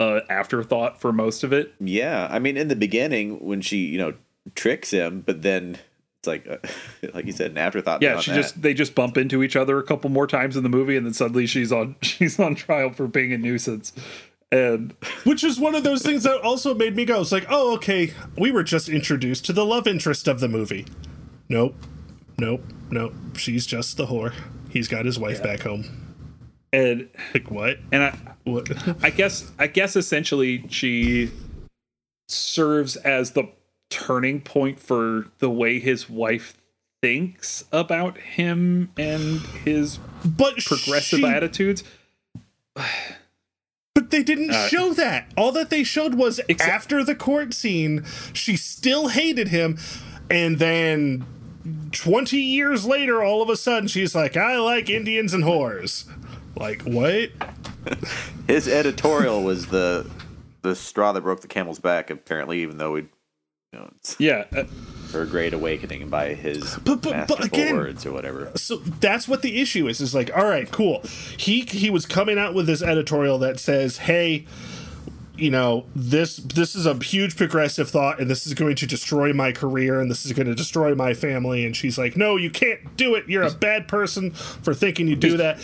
a 0.00 0.22
afterthought 0.30 1.00
for 1.00 1.12
most 1.12 1.44
of 1.44 1.52
it. 1.52 1.74
Yeah, 1.78 2.26
I 2.30 2.38
mean, 2.38 2.56
in 2.56 2.68
the 2.68 2.76
beginning 2.76 3.44
when 3.44 3.60
she, 3.60 3.78
you 3.78 3.98
know, 3.98 4.14
tricks 4.54 4.90
him, 4.90 5.20
but 5.20 5.42
then 5.42 5.78
it's 6.18 6.26
like, 6.26 6.48
uh, 6.48 6.56
like 7.14 7.26
you 7.26 7.32
said, 7.32 7.52
an 7.52 7.58
afterthought. 7.58 8.02
Yeah, 8.02 8.18
she 8.18 8.30
that. 8.30 8.36
just 8.36 8.62
they 8.62 8.74
just 8.74 8.94
bump 8.94 9.16
into 9.16 9.42
each 9.42 9.56
other 9.56 9.78
a 9.78 9.82
couple 9.82 10.10
more 10.10 10.26
times 10.26 10.56
in 10.56 10.62
the 10.62 10.68
movie, 10.68 10.96
and 10.96 11.06
then 11.06 11.12
suddenly 11.12 11.46
she's 11.46 11.70
on 11.70 11.96
she's 12.02 12.40
on 12.40 12.54
trial 12.54 12.90
for 12.90 13.06
being 13.06 13.32
a 13.32 13.38
nuisance. 13.38 13.92
And 14.52 14.96
Which 15.22 15.44
is 15.44 15.60
one 15.60 15.76
of 15.76 15.84
those 15.84 16.02
things 16.02 16.24
that 16.24 16.40
also 16.40 16.74
made 16.74 16.96
me 16.96 17.04
go, 17.04 17.20
it's 17.20 17.30
like, 17.30 17.46
oh, 17.48 17.74
okay, 17.74 18.14
we 18.36 18.50
were 18.50 18.64
just 18.64 18.88
introduced 18.88 19.44
to 19.44 19.52
the 19.52 19.64
love 19.64 19.86
interest 19.86 20.26
of 20.26 20.40
the 20.40 20.48
movie. 20.48 20.86
Nope. 21.50 21.74
Nope. 22.38 22.62
Nope. 22.90 23.12
She's 23.36 23.66
just 23.66 23.96
the 23.98 24.06
whore. 24.06 24.32
He's 24.70 24.88
got 24.88 25.04
his 25.04 25.18
wife 25.18 25.42
back 25.42 25.60
home. 25.60 25.84
and 26.72 27.08
Like, 27.34 27.50
what? 27.50 27.78
and 27.92 28.04
I 28.04 28.16
What? 28.44 28.70
I 29.04 29.10
guess 29.10 29.50
I 29.58 29.66
guess 29.66 29.96
essentially 29.96 30.64
she 30.68 31.30
serves 32.28 32.96
as 32.96 33.32
the 33.32 33.48
turning 33.90 34.40
point 34.40 34.78
for 34.78 35.26
the 35.40 35.50
way 35.50 35.80
his 35.80 36.08
wife 36.08 36.56
thinks 37.02 37.64
about 37.72 38.16
him 38.18 38.90
and 38.96 39.40
his 39.64 39.98
but 40.24 40.56
progressive 40.64 41.18
she- 41.20 41.26
attitudes. 41.26 41.82
But 43.94 44.10
they 44.10 44.22
didn't 44.22 44.50
Uh, 44.52 44.68
show 44.68 44.92
that. 44.94 45.32
All 45.36 45.50
that 45.52 45.70
they 45.70 45.82
showed 45.82 46.14
was 46.14 46.40
Except- 46.48 46.70
after 46.70 47.02
the 47.02 47.14
court 47.16 47.52
scene, 47.52 48.04
she 48.32 48.56
still 48.56 49.08
hated 49.08 49.48
him. 49.48 49.76
And 50.30 50.60
then 50.60 51.24
20 51.92 52.36
years 52.38 52.86
later, 52.86 53.22
all 53.22 53.42
of 53.42 53.48
a 53.50 53.56
sudden, 53.56 53.88
she's 53.88 54.14
like, 54.14 54.36
I 54.36 54.56
like 54.58 54.88
Indians 54.88 55.34
and 55.34 55.44
whores. 55.44 56.08
Like, 56.56 56.82
what? 56.82 57.30
his 58.46 58.66
editorial 58.68 59.42
was 59.42 59.66
the 59.68 60.08
the 60.62 60.74
straw 60.74 61.12
that 61.12 61.22
broke 61.22 61.40
the 61.40 61.48
camel's 61.48 61.78
back. 61.78 62.10
Apparently, 62.10 62.60
even 62.60 62.76
though 62.76 62.92
we, 62.92 63.00
you 63.72 63.78
know, 63.78 63.90
Yeah, 64.18 64.44
uh, 64.54 64.64
her 65.12 65.24
great 65.24 65.54
awakening 65.54 66.10
by 66.10 66.34
his 66.34 66.76
But- 66.84 67.00
but- 67.02 67.26
but 67.28 67.44
again- 67.46 67.76
words 67.76 68.04
or 68.04 68.12
whatever. 68.12 68.52
So 68.56 68.76
that's 68.76 69.26
what 69.26 69.40
the 69.42 69.60
issue 69.60 69.88
is. 69.88 70.00
Is 70.02 70.14
like, 70.14 70.30
all 70.36 70.44
right, 70.44 70.70
cool. 70.70 71.00
He 71.38 71.60
he 71.62 71.88
was 71.90 72.04
coming 72.04 72.38
out 72.38 72.52
with 72.54 72.66
this 72.66 72.82
editorial 72.82 73.38
that 73.38 73.58
says, 73.58 73.98
hey, 73.98 74.44
you 75.40 75.50
know, 75.50 75.86
this 75.94 76.36
this 76.36 76.74
is 76.74 76.86
a 76.86 76.94
huge 76.94 77.36
progressive 77.36 77.88
thought, 77.90 78.20
and 78.20 78.30
this 78.30 78.46
is 78.46 78.54
going 78.54 78.76
to 78.76 78.86
destroy 78.86 79.32
my 79.32 79.52
career, 79.52 80.00
and 80.00 80.10
this 80.10 80.26
is 80.26 80.32
going 80.32 80.46
to 80.46 80.54
destroy 80.54 80.94
my 80.94 81.14
family. 81.14 81.64
And 81.64 81.74
she's 81.76 81.96
like, 81.98 82.16
no, 82.16 82.36
you 82.36 82.50
can't 82.50 82.96
do 82.96 83.14
it. 83.14 83.28
You're 83.28 83.42
a 83.44 83.50
bad 83.50 83.88
person 83.88 84.30
for 84.32 84.74
thinking 84.74 85.08
you 85.08 85.16
do 85.16 85.36
that. 85.38 85.58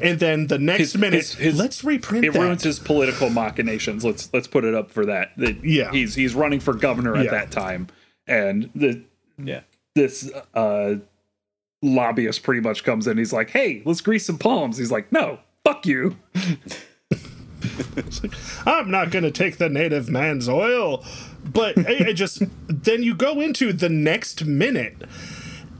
And 0.00 0.20
then 0.20 0.46
the 0.48 0.58
next 0.58 0.78
His- 0.80 0.96
minute, 0.98 1.14
his- 1.20 1.34
his- 1.34 1.58
let's 1.58 1.82
reprint 1.82 2.24
it 2.24 2.32
that. 2.34 2.38
ruins 2.40 2.62
his 2.62 2.78
political 2.78 3.30
machinations. 3.30 4.04
Let's 4.04 4.28
let's 4.32 4.46
put 4.48 4.64
it 4.64 4.74
up 4.74 4.90
for 4.90 5.06
that. 5.06 5.30
That 5.38 5.64
Yeah. 5.64 5.90
he's 5.90 6.14
he's 6.14 6.34
running 6.34 6.60
for 6.60 6.74
governor 6.74 7.16
at 7.16 7.24
Yeah. 7.26 7.30
that 7.30 7.50
time, 7.50 7.86
and 8.26 8.68
the 8.74 9.02
Yeah, 9.42 9.60
this 9.94 10.30
uh 10.54 10.96
lobbyist 11.82 12.42
pretty 12.42 12.60
much 12.60 12.84
comes 12.84 13.06
in. 13.06 13.18
He's 13.18 13.32
like, 13.32 13.50
"Hey, 13.50 13.82
let's 13.84 14.00
grease 14.00 14.26
some 14.26 14.38
palms." 14.38 14.76
He's 14.78 14.92
like, 14.92 15.10
"No, 15.10 15.38
fuck 15.64 15.86
you." 15.86 16.16
I'm 18.66 18.90
not 18.90 19.10
going 19.10 19.24
to 19.24 19.30
take 19.30 19.58
the 19.58 19.68
native 19.68 20.08
man's 20.08 20.48
oil. 20.48 21.04
But 21.44 21.78
I, 21.78 22.08
I 22.08 22.12
just, 22.12 22.42
then 22.66 23.02
you 23.02 23.14
go 23.14 23.40
into 23.40 23.72
the 23.72 23.88
next 23.88 24.44
minute, 24.44 25.02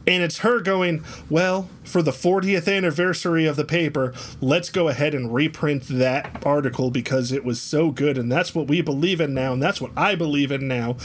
and 0.06 0.22
it's 0.22 0.38
her 0.38 0.60
going, 0.60 1.04
Well, 1.30 1.68
for 1.84 2.02
the 2.02 2.10
40th 2.10 2.74
anniversary 2.74 3.46
of 3.46 3.56
the 3.56 3.64
paper, 3.64 4.12
let's 4.40 4.70
go 4.70 4.88
ahead 4.88 5.14
and 5.14 5.32
reprint 5.32 5.84
that 5.84 6.44
article 6.44 6.90
because 6.90 7.32
it 7.32 7.44
was 7.44 7.60
so 7.60 7.90
good, 7.90 8.18
and 8.18 8.30
that's 8.30 8.54
what 8.54 8.66
we 8.66 8.80
believe 8.80 9.20
in 9.20 9.34
now, 9.34 9.52
and 9.52 9.62
that's 9.62 9.80
what 9.80 9.92
I 9.96 10.14
believe 10.14 10.50
in 10.50 10.66
now. 10.66 10.96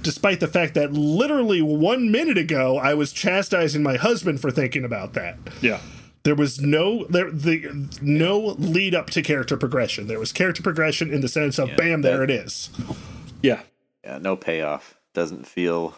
Despite 0.00 0.38
the 0.38 0.46
fact 0.46 0.74
that 0.74 0.92
literally 0.92 1.60
one 1.60 2.12
minute 2.12 2.38
ago 2.38 2.78
I 2.78 2.94
was 2.94 3.12
chastising 3.12 3.82
my 3.82 3.96
husband 3.96 4.40
for 4.40 4.52
thinking 4.52 4.84
about 4.84 5.14
that. 5.14 5.36
Yeah, 5.60 5.80
There 6.24 6.34
was 6.34 6.60
no 6.60 7.04
there 7.06 7.30
the 7.30 7.88
no 8.02 8.38
lead 8.58 8.94
up 8.94 9.10
to 9.10 9.22
character 9.22 9.56
progression. 9.56 10.06
There 10.06 10.18
was 10.18 10.32
character 10.32 10.62
progression 10.62 11.12
in 11.12 11.20
the 11.20 11.28
sense 11.28 11.58
of 11.58 11.70
bam, 11.76 12.02
there 12.02 12.22
it 12.22 12.30
is. 12.30 12.70
yeah, 13.42 13.62
yeah, 14.04 14.18
no 14.18 14.36
payoff. 14.36 14.98
Doesn't 15.14 15.46
feel 15.46 15.94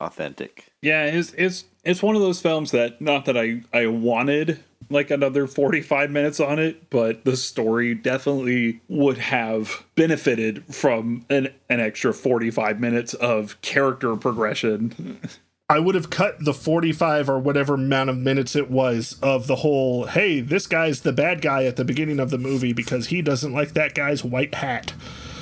authentic. 0.00 0.66
yeah. 0.82 1.04
It's 1.04 1.32
it's 1.34 1.64
it's 1.84 2.02
one 2.02 2.16
of 2.16 2.22
those 2.22 2.40
films 2.40 2.70
that 2.70 3.00
not 3.00 3.24
that 3.26 3.36
I 3.36 3.62
I 3.72 3.86
wanted 3.86 4.62
like 4.88 5.10
another 5.10 5.48
45 5.48 6.10
minutes 6.12 6.38
on 6.38 6.60
it 6.60 6.90
but 6.90 7.24
the 7.24 7.36
story 7.36 7.92
definitely 7.94 8.80
would 8.88 9.18
have 9.18 9.82
benefited 9.96 10.62
from 10.72 11.24
an, 11.28 11.48
an 11.68 11.80
extra 11.80 12.14
45 12.14 12.78
minutes 12.78 13.12
of 13.14 13.60
character 13.62 14.14
progression 14.14 15.18
I 15.68 15.80
would 15.80 15.96
have 15.96 16.10
cut 16.10 16.36
the 16.44 16.54
45 16.54 17.28
or 17.28 17.38
whatever 17.40 17.74
amount 17.74 18.08
of 18.08 18.16
minutes 18.16 18.54
it 18.54 18.70
was 18.70 19.16
of 19.20 19.48
the 19.48 19.56
whole, 19.56 20.06
hey, 20.06 20.40
this 20.40 20.66
guy's 20.68 21.00
the 21.00 21.12
bad 21.12 21.42
guy 21.42 21.64
at 21.64 21.74
the 21.74 21.84
beginning 21.84 22.20
of 22.20 22.30
the 22.30 22.38
movie 22.38 22.72
because 22.72 23.08
he 23.08 23.20
doesn't 23.20 23.52
like 23.52 23.72
that 23.72 23.92
guy's 23.94 24.22
white 24.22 24.54
hat. 24.54 24.92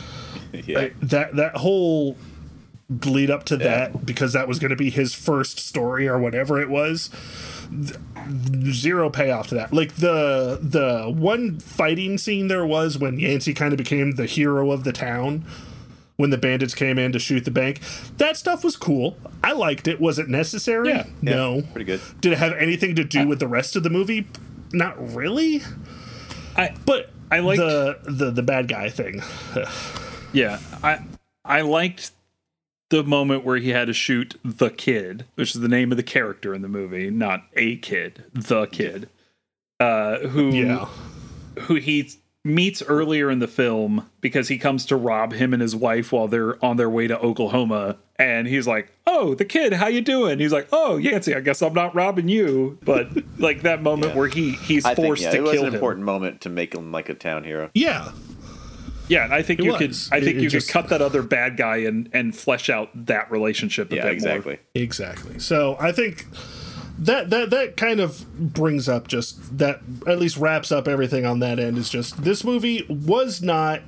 yeah, 0.52 0.88
That 1.02 1.36
that 1.36 1.56
whole 1.56 2.16
lead 3.04 3.30
up 3.30 3.44
to 3.44 3.56
that 3.56 4.06
because 4.06 4.32
that 4.32 4.46
was 4.48 4.58
going 4.58 4.70
to 4.70 4.76
be 4.76 4.88
his 4.90 5.14
first 5.14 5.58
story 5.58 6.08
or 6.08 6.18
whatever 6.18 6.58
it 6.60 6.70
was. 6.70 7.10
th- 7.70 7.98
Zero 8.72 9.10
payoff 9.10 9.48
to 9.48 9.54
that. 9.56 9.74
Like 9.74 9.96
the 9.96 10.58
the 10.62 11.12
one 11.14 11.58
fighting 11.60 12.16
scene 12.16 12.48
there 12.48 12.64
was 12.64 12.96
when 12.96 13.18
Yancey 13.18 13.52
kind 13.52 13.74
of 13.74 13.78
became 13.78 14.12
the 14.12 14.24
hero 14.26 14.70
of 14.70 14.84
the 14.84 14.92
town 14.92 15.44
when 16.16 16.30
the 16.30 16.38
bandits 16.38 16.74
came 16.74 16.98
in 16.98 17.12
to 17.12 17.18
shoot 17.18 17.44
the 17.44 17.50
bank. 17.50 17.80
That 18.18 18.36
stuff 18.36 18.62
was 18.64 18.76
cool. 18.76 19.16
I 19.42 19.52
liked 19.52 19.88
it. 19.88 20.00
Was 20.00 20.18
it 20.18 20.28
necessary? 20.28 20.88
Yeah. 20.88 21.06
No. 21.22 21.62
pretty 21.72 21.84
good. 21.84 22.00
Did 22.20 22.32
it 22.32 22.38
have 22.38 22.52
anything 22.52 22.94
to 22.96 23.04
do 23.04 23.26
with 23.26 23.40
the 23.40 23.48
rest 23.48 23.74
of 23.76 23.82
the 23.82 23.90
movie? 23.90 24.26
Not 24.72 25.14
really. 25.14 25.62
I 26.56 26.74
But 26.86 27.10
I 27.30 27.40
like 27.40 27.58
the 27.58 27.98
the 28.04 28.30
the 28.30 28.42
bad 28.42 28.68
guy 28.68 28.88
thing. 28.90 29.22
Yeah, 30.32 30.58
I 30.82 30.98
I 31.44 31.60
liked 31.60 32.10
the 32.90 33.04
moment 33.04 33.44
where 33.44 33.56
he 33.58 33.68
had 33.70 33.86
to 33.86 33.92
shoot 33.92 34.36
the 34.44 34.68
kid, 34.68 35.26
which 35.36 35.54
is 35.54 35.60
the 35.60 35.68
name 35.68 35.92
of 35.92 35.96
the 35.96 36.02
character 36.02 36.52
in 36.54 36.60
the 36.62 36.68
movie, 36.68 37.08
not 37.08 37.44
a 37.54 37.76
kid, 37.76 38.24
the 38.32 38.66
kid, 38.66 39.08
uh, 39.78 40.18
who 40.18 40.50
Yeah. 40.50 40.86
who 41.60 41.76
he 41.76 42.10
meets 42.44 42.82
earlier 42.82 43.30
in 43.30 43.38
the 43.38 43.48
film 43.48 44.08
because 44.20 44.48
he 44.48 44.58
comes 44.58 44.84
to 44.86 44.96
rob 44.96 45.32
him 45.32 45.52
and 45.54 45.62
his 45.62 45.74
wife 45.74 46.12
while 46.12 46.28
they're 46.28 46.62
on 46.64 46.76
their 46.76 46.90
way 46.90 47.06
to 47.06 47.18
Oklahoma, 47.18 47.96
and 48.18 48.46
he's 48.46 48.66
like, 48.66 48.92
"Oh, 49.06 49.34
the 49.34 49.44
kid, 49.46 49.72
how 49.72 49.86
you 49.86 50.02
doing?" 50.02 50.38
He's 50.38 50.52
like, 50.52 50.68
"Oh, 50.70 50.96
Yancey, 50.98 51.34
I 51.34 51.40
guess 51.40 51.62
I'm 51.62 51.72
not 51.72 51.94
robbing 51.94 52.28
you." 52.28 52.78
But 52.82 53.08
like 53.38 53.62
that 53.62 53.82
moment 53.82 54.12
Yeah. 54.12 54.18
where 54.18 54.28
he 54.28 54.50
he's 54.52 54.84
I 54.84 54.94
think 54.94 55.06
forced 55.06 55.22
yeah, 55.22 55.30
to 55.30 55.36
it 55.38 55.42
was 55.42 55.60
an 55.60 55.66
him. 55.68 55.74
important 55.74 56.04
moment 56.04 56.42
to 56.42 56.50
make 56.50 56.74
him 56.74 56.92
like 56.92 57.08
a 57.08 57.14
town 57.14 57.44
hero. 57.44 57.70
Yeah. 57.74 58.10
Yeah, 59.08 59.24
and 59.24 59.34
I 59.34 59.42
think 59.42 59.60
It 59.60 59.64
you 59.66 59.72
was. 59.72 59.78
could. 60.08 60.14
I 60.16 60.20
think 60.20 60.36
It- 60.36 60.38
it 60.38 60.42
you 60.44 60.48
just- 60.50 60.68
could 60.68 60.72
cut 60.72 60.88
that 60.90 61.02
other 61.02 61.22
bad 61.22 61.56
guy 61.56 61.78
and 61.78 62.08
and 62.12 62.34
flesh 62.36 62.68
out 62.70 62.88
that 63.06 63.30
relationship. 63.30 63.90
A 63.92 63.96
Yeah, 63.96 64.02
bit 64.04 64.12
exactly. 64.12 64.58
Exactly. 64.74 65.38
So 65.38 65.76
I 65.80 65.92
think 65.92 66.26
that 66.98 67.30
that 67.30 67.50
that 67.50 67.76
kind 67.76 68.00
of 68.00 68.52
brings 68.52 68.88
up 68.88 69.08
just 69.08 69.58
that 69.58 69.80
at 70.06 70.18
least 70.18 70.36
wraps 70.36 70.70
up 70.70 70.86
everything 70.86 71.26
on 71.26 71.40
that 71.40 71.58
end 71.58 71.76
is 71.76 71.88
just 71.88 72.22
this 72.22 72.44
movie 72.44 72.86
was 72.88 73.42
not 73.42 73.82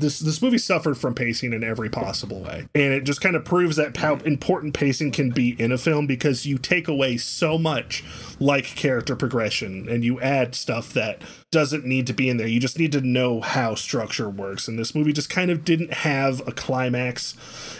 this 0.00 0.20
this 0.20 0.42
movie 0.42 0.58
suffered 0.58 0.96
from 0.96 1.14
pacing 1.14 1.52
in 1.52 1.62
every 1.62 1.88
possible 1.88 2.40
way. 2.40 2.66
And 2.74 2.92
it 2.92 3.04
just 3.04 3.20
kind 3.20 3.36
of 3.36 3.44
proves 3.44 3.76
that 3.76 3.96
how 3.96 4.16
important 4.16 4.74
pacing 4.74 5.12
can 5.12 5.30
be 5.30 5.60
in 5.60 5.72
a 5.72 5.78
film 5.78 6.06
because 6.06 6.46
you 6.46 6.58
take 6.58 6.88
away 6.88 7.16
so 7.16 7.58
much 7.58 8.04
like 8.38 8.64
character 8.64 9.16
progression 9.16 9.88
and 9.88 10.04
you 10.04 10.20
add 10.20 10.54
stuff 10.54 10.92
that 10.94 11.22
doesn't 11.50 11.84
need 11.84 12.06
to 12.06 12.12
be 12.12 12.28
in 12.28 12.36
there. 12.36 12.46
You 12.46 12.60
just 12.60 12.78
need 12.78 12.92
to 12.92 13.00
know 13.00 13.40
how 13.40 13.74
structure 13.74 14.28
works. 14.28 14.68
And 14.68 14.78
this 14.78 14.94
movie 14.94 15.12
just 15.12 15.30
kind 15.30 15.50
of 15.50 15.64
didn't 15.64 15.92
have 15.92 16.46
a 16.46 16.52
climax. 16.52 17.36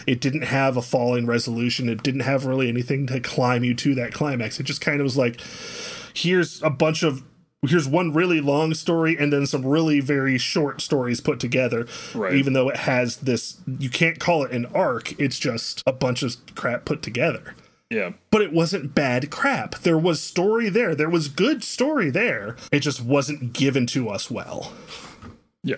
It 0.07 0.21
didn't 0.21 0.43
have 0.43 0.77
a 0.77 0.81
falling 0.81 1.25
resolution. 1.25 1.89
It 1.89 2.03
didn't 2.03 2.21
have 2.21 2.45
really 2.45 2.67
anything 2.67 3.07
to 3.07 3.19
climb 3.19 3.63
you 3.63 3.73
to 3.75 3.95
that 3.95 4.13
climax. 4.13 4.59
It 4.59 4.63
just 4.63 4.81
kind 4.81 4.99
of 4.99 5.03
was 5.03 5.17
like 5.17 5.41
here's 6.13 6.61
a 6.61 6.69
bunch 6.69 7.03
of 7.03 7.23
here's 7.67 7.87
one 7.87 8.11
really 8.11 8.41
long 8.41 8.73
story 8.73 9.15
and 9.19 9.31
then 9.31 9.45
some 9.45 9.63
really 9.65 9.99
very 9.99 10.37
short 10.37 10.81
stories 10.81 11.21
put 11.21 11.39
together 11.39 11.85
Right. 12.15 12.33
even 12.33 12.53
though 12.53 12.69
it 12.69 12.77
has 12.77 13.17
this 13.17 13.57
you 13.79 13.89
can't 13.89 14.19
call 14.19 14.43
it 14.43 14.51
an 14.51 14.65
arc 14.67 15.19
it's 15.19 15.37
just 15.37 15.83
a 15.85 15.93
bunch 15.93 16.23
of 16.23 16.35
crap 16.55 16.85
put 16.85 17.01
together 17.03 17.53
Yeah, 17.91 18.13
but 18.31 18.41
it 18.41 18.51
wasn't 18.51 18.95
bad 18.95 19.29
crap 19.29 19.75
there 19.79 19.97
was 19.97 20.21
story 20.21 20.69
there 20.69 20.95
there 20.95 21.09
was 21.09 21.27
good 21.27 21.63
story 21.63 22.09
there 22.09 22.55
it 22.71 22.79
just 22.79 23.01
wasn't 23.03 23.53
given 23.53 23.85
to 23.87 24.09
us 24.09 24.31
well 24.31 24.73
yeah, 25.63 25.75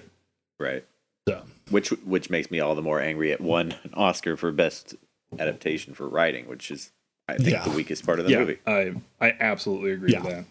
Right. 0.59 0.85
so 1.27 1.43
Which 1.69 1.89
which 1.89 2.29
makes 2.29 2.49
me 2.49 2.61
all 2.61 2.75
the 2.75 2.81
more 2.81 3.01
angry 3.01 3.33
at 3.33 3.41
one 3.41 3.75
Oscar 3.93 4.37
for 4.37 4.53
best 4.53 4.95
adaptation 5.37 5.93
for 5.95 6.07
writing, 6.07 6.47
which 6.47 6.71
is 6.71 6.91
I 7.27 7.35
think 7.37 7.49
Yeah. 7.49 7.63
the 7.63 7.71
weakest 7.71 8.05
part 8.05 8.19
of 8.19 8.25
the 8.25 8.31
yeah. 8.31 8.39
movie. 8.39 8.59
I 8.65 8.93
I 9.19 9.35
absolutely 9.39 9.91
agree 9.91 10.11
Yeah. 10.13 10.23
with 10.23 10.45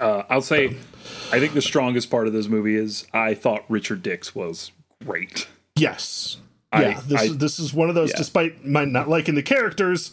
Uh, 0.00 0.22
I'll 0.28 0.42
say, 0.42 0.76
I 1.32 1.38
think 1.40 1.54
the 1.54 1.62
strongest 1.62 2.10
part 2.10 2.26
of 2.26 2.32
this 2.32 2.48
movie 2.48 2.76
is 2.76 3.06
I 3.12 3.34
thought 3.34 3.64
Richard 3.68 4.02
Dix 4.02 4.34
was 4.34 4.72
great. 5.04 5.46
Yes. 5.76 6.38
I- 6.72 6.82
Yeah, 6.82 7.00
this 7.06 7.20
I- 7.20 7.24
is 7.24 7.38
this 7.38 7.58
is 7.58 7.74
one 7.74 7.88
of 7.88 7.94
those. 7.94 8.10
Yeah. 8.10 8.16
Despite 8.18 8.64
my 8.66 8.84
not 8.84 9.08
liking 9.08 9.34
the 9.34 9.42
characters, 9.42 10.10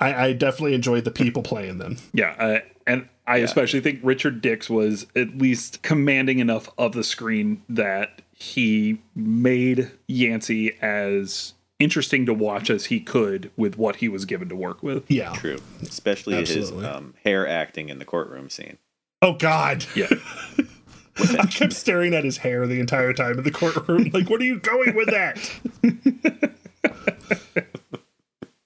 I, 0.00 0.26
I 0.28 0.32
definitely 0.32 0.74
enjoyed 0.74 1.04
the 1.04 1.10
people 1.10 1.42
playing 1.42 1.78
them. 1.78 1.98
Yeah, 2.12 2.34
uh, 2.38 2.58
and 2.86 3.08
I 3.26 3.38
especially 3.38 3.80
think 3.80 4.00
Richard 4.02 4.40
Dix 4.40 4.70
was 4.70 5.06
at 5.14 5.36
least 5.36 5.82
commanding 5.82 6.38
enough 6.38 6.68
of 6.78 6.92
the 6.92 7.04
screen 7.04 7.62
that 7.68 8.22
he 8.32 9.00
made 9.14 9.90
Yancey 10.06 10.72
as 10.80 11.52
interesting 11.78 12.24
to 12.26 12.32
watch 12.32 12.70
as 12.70 12.86
he 12.86 13.00
could 13.00 13.50
with 13.56 13.76
what 13.76 13.96
he 13.96 14.08
was 14.08 14.24
given 14.24 14.48
to 14.48 14.56
work 14.56 14.82
with. 14.82 15.04
Yeah. 15.10 15.32
True, 15.34 15.58
especially 15.82 16.36
Absolutely. 16.36 16.76
his 16.84 16.86
um, 16.86 17.14
hair 17.24 17.46
acting 17.46 17.88
in 17.90 17.98
the 17.98 18.04
courtroom 18.06 18.48
scene. 18.48 18.78
Oh 19.22 19.34
God. 19.34 19.84
Yeah. 19.94 20.08
I 21.38 21.46
kept 21.46 21.72
staring 21.72 22.14
at 22.14 22.24
his 22.24 22.38
hair 22.38 22.66
the 22.66 22.78
entire 22.78 23.12
time 23.12 23.38
in 23.38 23.44
the 23.44 23.50
courtroom. 23.50 24.10
Like, 24.14 24.30
what 24.30 24.40
are 24.40 24.44
you 24.44 24.60
going 24.60 24.94
with 24.94 25.08
that? 25.08 26.54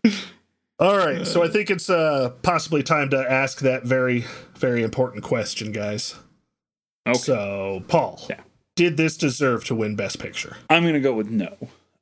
All 0.79 0.97
right, 0.97 1.25
so 1.25 1.45
I 1.45 1.49
think 1.49 1.71
it's 1.71 1.89
uh, 1.89 2.31
possibly 2.43 2.83
time 2.83 3.09
to 3.11 3.17
ask 3.31 3.61
that 3.61 3.85
very, 3.85 4.25
very 4.57 4.83
important 4.83 5.23
question, 5.23 5.71
guys. 5.71 6.17
Okay. 7.07 7.17
So, 7.19 7.85
Paul, 7.87 8.21
Yeah. 8.29 8.41
did 8.75 8.97
this 8.97 9.17
deserve 9.17 9.65
to 9.67 9.77
win 9.77 9.95
Best 9.95 10.19
Picture? 10.19 10.57
I'm 10.69 10.83
going 10.83 10.95
to 10.95 11.01
go 11.01 11.13
with 11.15 11.31
no. 11.31 11.57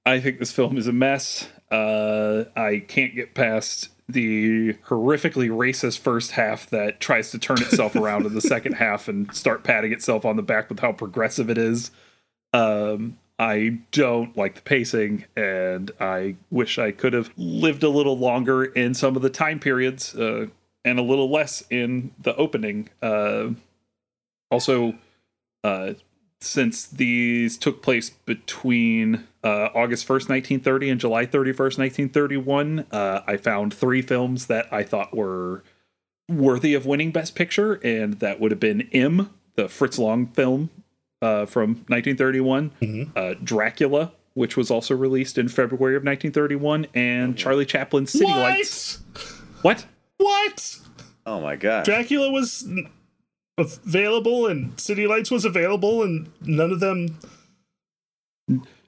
I 0.07 0.19
think 0.19 0.39
this 0.39 0.51
film 0.51 0.79
is 0.79 0.87
a 0.87 0.93
mess. 0.93 1.47
Uh, 1.71 2.45
I 2.57 2.79
can't 2.89 3.15
get 3.15 3.35
past 3.35 3.91
the 4.13 4.75
horrifically 4.87 5.49
racist 5.49 5.99
first 5.99 6.33
half 6.33 6.69
that 6.71 7.01
tries 7.01 7.31
to 7.31 7.39
turn 7.39 7.61
itself 7.61 7.95
around 7.97 8.27
in 8.27 8.35
the 8.35 8.41
second 8.41 8.75
half 8.75 9.09
and 9.09 9.35
start 9.35 9.65
patting 9.65 9.93
itself 9.93 10.25
on 10.25 10.37
the 10.37 10.43
back 10.43 10.69
with 10.69 10.81
how 10.81 10.93
progressive 10.93 11.51
it 11.51 11.59
is. 11.59 11.91
Um, 12.53 13.19
I 13.39 13.79
don't 13.91 14.37
like 14.37 14.57
the 14.57 14.61
pacing, 14.61 15.25
and 15.35 15.91
I 15.99 16.37
wish 16.51 16.79
I 16.79 16.91
could 16.91 17.15
have 17.15 17.31
lived 17.39 17.83
a 17.83 17.89
little 17.89 18.19
longer 18.19 18.65
in 18.65 18.93
some 18.93 19.17
of 19.17 19.23
the 19.23 19.31
time 19.31 19.59
periods 19.59 20.15
uh, 20.15 20.49
and 20.85 20.99
a 20.99 21.03
little 21.03 21.31
less 21.31 21.65
in 21.71 22.13
the 22.21 22.37
opening. 22.37 22.91
Uh, 23.01 23.51
also, 24.51 24.95
uh, 25.65 25.95
since 26.41 26.87
these 26.87 27.59
took 27.59 27.83
place 27.83 28.11
between 28.11 29.27
uh, 29.45 29.69
August 29.75 30.07
1st, 30.07 30.29
1930 30.29 30.91
and 30.91 31.01
July 31.01 31.27
31st, 31.27 31.79
1931, 31.79 32.87
uh, 32.91 33.21
I 33.27 33.37
found 33.37 33.75
three 33.75 34.03
films 34.03 34.47
that 34.47 34.67
I 34.73 34.83
thought 34.83 35.15
were 35.17 35.63
worthy 36.29 36.75
of 36.75 36.87
winning 36.87 37.11
Best 37.11 37.35
Picture, 37.35 37.75
and 37.85 38.21
that 38.21 38.41
would 38.41 38.51
have 38.51 38.61
been 38.61 38.89
M, 38.93 39.31
the 39.57 39.69
Fritz 39.69 39.99
Lang 39.99 40.27
film 40.29 40.71
uh, 41.21 41.45
from 41.47 41.85
1931, 41.89 43.13
uh, 43.17 43.35
Dracula, 43.45 44.13
which 44.35 44.57
was 44.57 44.71
also 44.71 44.97
released 44.97 45.37
in 45.37 45.49
February 45.49 45.97
of 45.97 46.03
1931, 46.05 46.87
and 46.95 47.37
Charlie 47.37 47.67
Chaplin's 47.67 48.13
City 48.13 48.27
Lights. 48.27 49.01
What? 49.63 49.85
What? 50.17 50.79
Oh 51.27 51.41
my 51.41 51.57
god! 51.57 51.85
Dracula 51.85 52.31
was 52.31 52.65
n- 52.67 52.89
available 53.61 54.47
and 54.47 54.79
City 54.81 55.07
Lights 55.07 55.31
was 55.31 55.45
available, 55.45 56.03
and 56.03 56.31
none 56.41 56.73
of 56.73 56.81
them. 56.81 57.19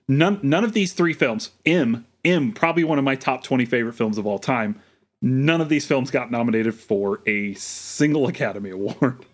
none 0.09 0.41
none 0.43 0.65
of 0.65 0.73
these 0.73 0.93
three 0.93 1.13
films 1.13 1.51
m 1.65 2.05
m 2.25 2.53
probably 2.53 2.85
one 2.85 2.99
of 2.99 3.05
my 3.05 3.15
top 3.15 3.43
20 3.45 3.65
favorite 3.65 3.95
films 3.95 4.19
of 4.19 4.27
all 4.27 4.39
time 4.39 4.81
none 5.21 5.61
of 5.61 5.69
these 5.69 5.87
films 5.87 6.11
got 6.11 6.31
nominated 6.31 6.75
for 6.75 7.21
a 7.27 7.55
single 7.55 8.27
academy 8.35 8.71
award 8.71 9.25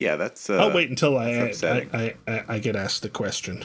yeah, 0.00 0.16
that's. 0.16 0.50
Uh, 0.50 0.56
I'll 0.56 0.74
wait 0.74 0.90
until 0.90 1.16
I 1.16 1.52
I. 1.62 1.88
I, 1.92 2.14
I 2.26 2.44
I 2.48 2.58
get 2.58 2.76
asked 2.76 3.02
the 3.02 3.08
question. 3.08 3.64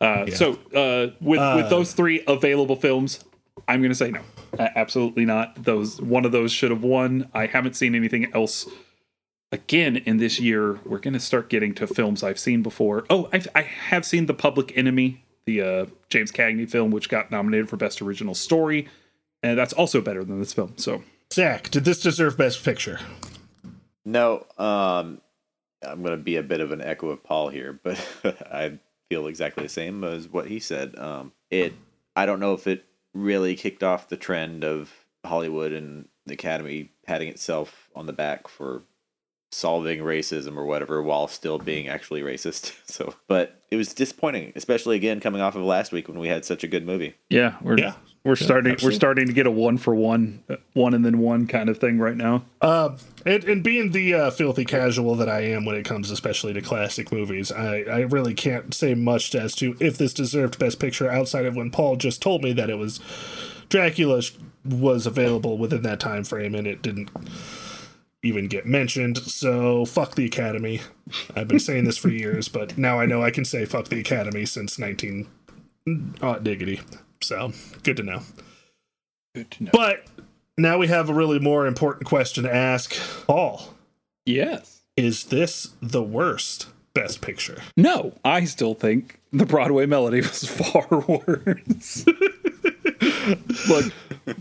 uh, 0.00 0.26
so 0.30 0.52
uh, 0.74 1.12
with 1.20 1.40
with 1.56 1.70
those 1.70 1.92
three 1.92 2.22
available 2.26 2.76
films 2.76 3.24
i'm 3.68 3.80
going 3.80 3.90
to 3.92 3.94
say 3.96 4.10
no 4.10 4.20
absolutely 4.58 5.24
not 5.24 5.62
those 5.62 6.00
one 6.02 6.24
of 6.24 6.32
those 6.32 6.50
should 6.50 6.70
have 6.72 6.82
won 6.82 7.28
i 7.34 7.46
haven't 7.46 7.74
seen 7.76 7.94
anything 7.94 8.26
else 8.34 8.66
again 9.52 9.96
in 9.96 10.16
this 10.16 10.40
year 10.40 10.80
we're 10.84 10.98
going 10.98 11.14
to 11.14 11.20
start 11.20 11.48
getting 11.48 11.74
to 11.74 11.86
films 11.86 12.22
i've 12.22 12.38
seen 12.38 12.62
before 12.62 13.04
oh 13.10 13.28
I've, 13.32 13.46
i 13.54 13.62
have 13.62 14.04
seen 14.04 14.26
the 14.26 14.34
public 14.34 14.76
enemy 14.76 15.22
the 15.44 15.60
uh, 15.60 15.86
james 16.08 16.32
cagney 16.32 16.68
film 16.68 16.90
which 16.90 17.08
got 17.08 17.30
nominated 17.30 17.68
for 17.68 17.76
best 17.76 18.02
original 18.02 18.34
story 18.34 18.88
and 19.42 19.58
that's 19.58 19.72
also 19.72 20.00
better 20.00 20.24
than 20.24 20.38
this 20.40 20.52
film 20.52 20.74
so 20.76 21.02
Zach, 21.32 21.70
did 21.70 21.86
this 21.86 22.00
deserve 22.02 22.36
Best 22.36 22.62
Picture? 22.62 23.00
No, 24.04 24.44
um, 24.58 25.22
I'm 25.82 26.02
going 26.02 26.16
to 26.16 26.22
be 26.22 26.36
a 26.36 26.42
bit 26.42 26.60
of 26.60 26.72
an 26.72 26.82
echo 26.82 27.08
of 27.08 27.24
Paul 27.24 27.48
here, 27.48 27.80
but 27.82 27.98
I 28.52 28.78
feel 29.08 29.26
exactly 29.26 29.62
the 29.62 29.70
same 29.70 30.04
as 30.04 30.28
what 30.28 30.46
he 30.46 30.60
said. 30.60 30.98
Um, 30.98 31.32
it, 31.50 31.72
I 32.14 32.26
don't 32.26 32.40
know 32.40 32.52
if 32.52 32.66
it 32.66 32.84
really 33.14 33.54
kicked 33.54 33.82
off 33.82 34.10
the 34.10 34.16
trend 34.18 34.62
of 34.62 34.92
Hollywood 35.24 35.72
and 35.72 36.06
the 36.26 36.34
Academy 36.34 36.90
patting 37.06 37.28
itself 37.28 37.88
on 37.96 38.04
the 38.04 38.12
back 38.12 38.46
for 38.46 38.82
solving 39.54 40.00
racism 40.00 40.56
or 40.56 40.64
whatever 40.64 41.02
while 41.02 41.28
still 41.28 41.58
being 41.58 41.86
actually 41.86 42.22
racist. 42.22 42.72
So, 42.92 43.14
but 43.26 43.62
it 43.70 43.76
was 43.76 43.94
disappointing, 43.94 44.52
especially 44.54 44.96
again 44.96 45.20
coming 45.20 45.40
off 45.40 45.54
of 45.56 45.62
last 45.62 45.92
week 45.92 46.08
when 46.08 46.18
we 46.18 46.28
had 46.28 46.44
such 46.44 46.62
a 46.62 46.68
good 46.68 46.84
movie. 46.84 47.14
Yeah, 47.30 47.56
we're 47.62 47.78
Yeah. 47.78 47.94
we're 48.22 48.36
starting 48.36 48.76
we're 48.82 48.92
starting 48.92 49.26
to 49.28 49.32
get 49.32 49.46
a 49.46 49.50
one 49.50 49.78
for 49.78 49.94
one, 49.94 50.42
uh, 50.50 50.56
one 50.74 50.92
and 50.92 51.04
then 51.04 51.18
one 51.18 51.46
kind 51.46 51.70
of 51.70 51.78
thing 51.78 51.98
right 51.98 52.16
now. 52.16 52.44
Um, 52.60 52.96
and, 53.24 53.44
and 53.44 53.62
being 53.64 53.92
the 53.92 54.12
uh, 54.14 54.30
filthy 54.30 54.66
casual 54.66 55.14
that 55.16 55.28
I 55.30 55.40
am 55.40 55.64
when 55.64 55.74
it 55.76 55.84
comes 55.86 56.10
especially 56.10 56.52
to 56.52 56.60
classic 56.60 57.10
movies, 57.10 57.50
I, 57.50 57.78
I 57.82 58.00
really 58.00 58.34
can't 58.34 58.74
say 58.74 58.94
much 58.94 59.34
as 59.34 59.54
to 59.56 59.74
if 59.80 59.96
this 59.96 60.12
deserved 60.12 60.58
Best 60.58 60.78
Picture 60.78 61.10
outside 61.10 61.46
of 61.46 61.56
when 61.56 61.70
Paul 61.70 61.96
just 61.96 62.20
told 62.20 62.42
me 62.42 62.52
that 62.52 62.68
it 62.68 62.76
was 62.76 63.00
Dracula 63.70 64.20
was 64.66 65.06
available 65.06 65.56
within 65.56 65.82
that 65.82 65.98
time 65.98 66.24
frame 66.24 66.54
and 66.54 66.66
it 66.66 66.82
didn't 66.82 67.08
even 68.22 68.46
get 68.46 68.66
mentioned. 68.66 69.18
So 69.18 69.84
fuck 69.84 70.14
the 70.14 70.24
Academy. 70.24 70.80
I've 71.34 71.48
been 71.48 71.58
saying 71.60 71.84
this 71.84 71.98
for 71.98 72.08
years, 72.10 72.48
but 72.48 72.78
now 72.78 73.00
I 73.00 73.06
know 73.06 73.22
I 73.22 73.30
can 73.30 73.44
say 73.44 73.64
fuck 73.64 73.88
the 73.88 74.00
Academy 74.00 74.46
since 74.46 74.78
19 74.78 75.28
uh, 76.20 76.38
diggity. 76.38 76.80
So 77.20 77.52
good 77.82 77.96
to 77.98 78.02
know. 78.02 78.22
Good 79.34 79.50
to 79.52 79.64
know. 79.64 79.70
But 79.72 80.04
now 80.56 80.78
we 80.78 80.88
have 80.88 81.08
a 81.08 81.14
really 81.14 81.38
more 81.38 81.66
important 81.66 82.06
question 82.06 82.44
to 82.44 82.54
ask 82.54 82.94
Paul. 83.26 83.74
Yes. 84.24 84.82
Is 84.96 85.24
this 85.24 85.70
the 85.80 86.02
worst 86.02 86.68
Best 86.94 87.22
Picture? 87.22 87.62
No, 87.76 88.14
I 88.24 88.44
still 88.44 88.74
think 88.74 89.18
the 89.32 89.46
Broadway 89.46 89.86
melody 89.86 90.20
was 90.20 90.44
far 90.48 90.86
worse. 90.90 92.04
look, 93.68 93.92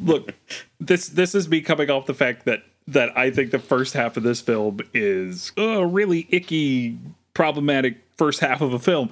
look, 0.01 0.33
this 0.79 1.07
this 1.07 1.33
is 1.33 1.47
me 1.47 1.61
coming 1.61 1.89
off 1.89 2.05
the 2.05 2.13
fact 2.13 2.45
that 2.45 2.63
that 2.87 3.17
I 3.17 3.31
think 3.31 3.51
the 3.51 3.59
first 3.59 3.93
half 3.93 4.17
of 4.17 4.23
this 4.23 4.41
film 4.41 4.79
is 4.93 5.51
a 5.57 5.85
really 5.85 6.27
icky, 6.29 6.97
problematic 7.33 7.97
first 8.17 8.39
half 8.39 8.61
of 8.61 8.73
a 8.73 8.79
film. 8.79 9.11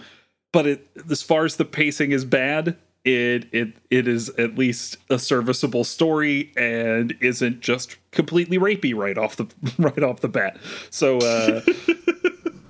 But 0.52 0.66
it, 0.66 0.88
as 1.10 1.22
far 1.22 1.46
as 1.46 1.58
the 1.58 1.66
pacing 1.66 2.12
is 2.12 2.26
bad, 2.26 2.76
it 3.06 3.48
it 3.54 3.74
it 3.90 4.08
is 4.08 4.30
at 4.30 4.56
least 4.56 4.98
a 5.10 5.20
serviceable 5.20 5.84
story 5.84 6.52
and 6.58 7.16
isn't 7.22 7.62
just 7.62 7.98
completely 8.12 8.58
rapey 8.58 8.96
right 8.96 9.18
off 9.18 9.36
the 9.38 9.48
right 9.80 10.04
off 10.04 10.20
the 10.22 10.28
bat. 10.28 10.58
So 10.90 11.18
uh 11.20 11.62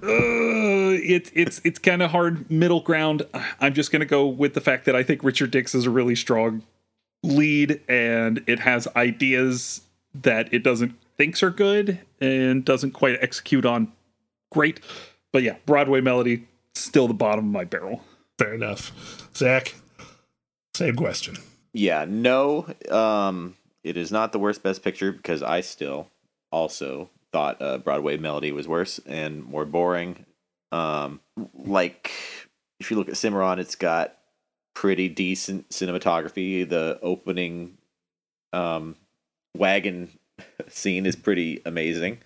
uh, 0.04 0.96
it's 1.02 1.32
it's 1.34 1.62
it's 1.64 1.80
kind 1.80 2.02
of 2.02 2.12
hard 2.12 2.50
middle 2.52 2.82
ground. 2.82 3.24
I'm 3.60 3.74
just 3.74 3.92
gonna 3.92 4.06
go 4.06 4.28
with 4.28 4.54
the 4.54 4.62
fact 4.62 4.86
that 4.86 4.96
I 4.96 5.04
think 5.04 5.24
Richard 5.24 5.52
Dix 5.52 5.74
is 5.74 5.86
a 5.86 5.90
really 5.90 6.16
strong 6.16 6.64
lead, 7.24 7.82
and 7.90 8.44
it 8.48 8.60
has 8.60 8.88
ideas 8.96 9.82
that 10.22 10.54
it 10.54 10.64
doesn't 10.64 10.96
thinks 11.18 11.44
are 11.44 11.50
good 11.50 12.00
and 12.22 12.64
doesn't 12.64 12.92
quite 12.92 13.18
execute 13.22 13.66
on 13.66 13.92
great. 14.52 14.80
But 15.32 15.44
yeah, 15.44 15.58
Broadway 15.66 16.02
Melody 16.02 16.48
still 16.76 17.08
the 17.08 17.14
bottom 17.14 17.46
of 17.46 17.52
my 17.52 17.66
barrel. 17.66 18.04
Fair 18.38 18.54
enough. 18.54 19.28
Zach, 19.36 19.76
same 20.74 20.96
question. 20.96 21.38
Yeah, 21.74 22.06
no, 22.08 22.68
um, 22.90 23.56
it 23.84 23.98
is 23.98 24.12
not 24.12 24.32
the 24.32 24.40
worst 24.40 24.64
Best 24.64 24.84
Picture 24.84 25.12
because 25.12 25.44
I 25.44 25.62
still 25.62 26.08
also 26.52 27.10
thought 27.32 27.62
uh, 27.62 27.78
Broadway 27.78 28.18
Melody 28.18 28.52
was 28.52 28.68
worse 28.68 29.00
and 29.06 29.44
more 29.44 29.66
boring. 29.66 30.26
Um, 30.72 31.20
like 31.54 32.12
if 32.80 32.90
you 32.90 32.98
look 32.98 33.10
at 33.10 33.18
Cimarron, 33.18 33.60
it's 33.60 33.76
got 33.76 34.16
pretty 34.74 35.10
decent 35.10 35.70
cinematography. 35.70 36.68
The 36.68 37.00
opening 37.02 37.78
um, 38.54 38.96
wagon 39.56 40.10
scene 40.68 41.06
is 41.06 41.16
pretty 41.16 41.62
amazing. 41.66 42.20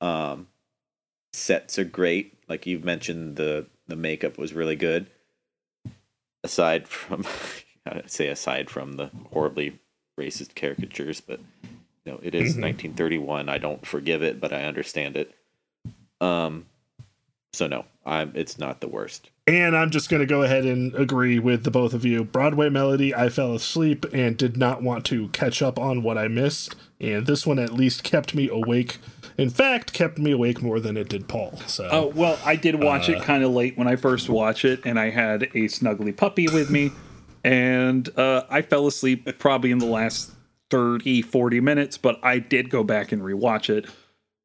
Um, 0.00 0.48
sets 1.32 1.78
are 1.78 1.84
great. 1.84 2.38
Like 2.48 2.66
you've 2.66 2.84
mentioned, 2.84 3.36
the 3.36 3.66
the 3.88 3.96
makeup 3.96 4.38
was 4.38 4.52
really 4.52 4.76
good. 4.76 5.06
Aside 6.42 6.88
from, 6.88 7.24
I'd 7.86 8.10
say 8.10 8.28
aside 8.28 8.70
from 8.70 8.94
the 8.94 9.10
horribly 9.32 9.78
racist 10.18 10.54
caricatures, 10.54 11.20
but 11.20 11.40
you 12.04 12.12
know, 12.12 12.20
it 12.22 12.34
is 12.34 12.56
1931. 12.56 13.48
I 13.48 13.58
don't 13.58 13.86
forgive 13.86 14.22
it, 14.22 14.40
but 14.40 14.52
I 14.52 14.64
understand 14.64 15.16
it. 15.16 15.34
Um, 16.20 16.66
so 17.52 17.66
no, 17.66 17.84
I'm. 18.04 18.32
It's 18.34 18.58
not 18.58 18.80
the 18.80 18.88
worst. 18.88 19.30
And 19.48 19.76
I'm 19.76 19.90
just 19.90 20.10
going 20.10 20.20
to 20.20 20.26
go 20.26 20.42
ahead 20.42 20.64
and 20.64 20.92
agree 20.96 21.38
with 21.38 21.62
the 21.62 21.70
both 21.70 21.94
of 21.94 22.04
you. 22.04 22.24
Broadway 22.24 22.68
Melody, 22.68 23.14
I 23.14 23.28
fell 23.28 23.54
asleep 23.54 24.04
and 24.12 24.36
did 24.36 24.56
not 24.56 24.82
want 24.82 25.04
to 25.06 25.28
catch 25.28 25.62
up 25.62 25.78
on 25.78 26.02
what 26.02 26.18
I 26.18 26.26
missed. 26.26 26.74
And 27.00 27.26
this 27.26 27.46
one 27.46 27.60
at 27.60 27.72
least 27.72 28.02
kept 28.02 28.34
me 28.34 28.48
awake. 28.48 28.98
In 29.38 29.50
fact, 29.50 29.92
kept 29.92 30.18
me 30.18 30.32
awake 30.32 30.62
more 30.62 30.80
than 30.80 30.96
it 30.96 31.08
did 31.08 31.28
Paul. 31.28 31.58
So 31.66 31.88
Oh 31.92 32.06
well, 32.08 32.40
I 32.44 32.56
did 32.56 32.82
watch 32.82 33.08
it 33.08 33.22
kind 33.22 33.44
of 33.44 33.52
late 33.52 33.78
when 33.78 33.86
I 33.86 33.94
first 33.94 34.28
watched 34.28 34.64
it, 34.64 34.80
and 34.84 34.98
I 34.98 35.10
had 35.10 35.44
a 35.44 35.66
snuggly 35.68 36.16
puppy 36.16 36.48
with 36.48 36.70
me, 36.70 36.90
and 37.44 38.08
uh, 38.18 38.44
I 38.50 38.62
fell 38.62 38.86
asleep 38.86 39.38
probably 39.38 39.70
in 39.70 39.78
the 39.78 39.86
last 39.86 40.32
30, 40.70 41.22
40 41.22 41.60
minutes. 41.60 41.98
But 41.98 42.18
I 42.24 42.38
did 42.40 42.70
go 42.70 42.82
back 42.82 43.12
and 43.12 43.22
rewatch 43.22 43.70
it. 43.70 43.86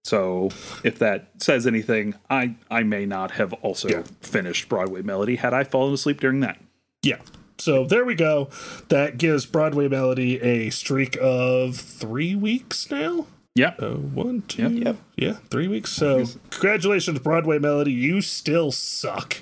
So 0.04 0.50
if 0.84 0.98
that 1.00 1.30
says 1.40 1.68
anything, 1.68 2.16
I 2.30 2.56
I 2.70 2.84
may 2.84 3.06
not 3.06 3.32
have 3.32 3.54
also 3.54 3.88
Yeah. 3.88 4.04
finished 4.22 4.68
Broadway 4.70 5.02
Melody 5.02 5.36
had 5.36 5.54
I 5.54 5.64
fallen 5.64 5.94
asleep 5.94 6.20
during 6.20 6.40
that. 6.42 6.60
Yeah. 7.04 7.18
So 7.60 7.86
there 7.86 8.04
we 8.04 8.16
go. 8.16 8.50
That 8.90 9.18
gives 9.18 9.46
Broadway 9.46 9.88
Melody 9.88 10.42
a 10.42 10.72
streak 10.72 11.18
of 11.22 11.76
three 11.76 12.34
weeks 12.36 12.90
now. 12.90 13.28
Yeah. 13.54 13.74
Uh, 13.78 13.92
one, 13.96 14.42
two, 14.48 14.64
Yep. 14.64 14.72
Yep. 14.86 14.96
yeah, 15.18 15.34
three 15.52 15.68
weeks. 15.68 15.92
So 15.92 16.26
congratulations, 16.50 17.20
Broadway 17.20 17.60
Melody. 17.60 17.92
You 17.92 18.22
still 18.22 18.72
suck. 18.72 19.38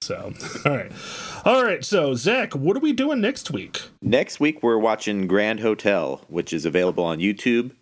So, 0.00 0.32
all 0.64 0.72
right. 0.76 0.92
All 1.44 1.62
right. 1.64 1.84
So, 1.84 2.14
Zach, 2.14 2.54
what 2.54 2.76
are 2.76 2.80
we 2.80 2.92
doing 2.92 3.20
next 3.20 3.50
week? 3.50 3.82
Next 4.02 4.40
week 4.40 4.62
we're 4.62 4.78
watching 4.78 5.26
Grand 5.26 5.60
Hotel, 5.60 6.24
which 6.28 6.52
is 6.52 6.64
available 6.64 7.04
on 7.04 7.18
YouTube, 7.18 7.72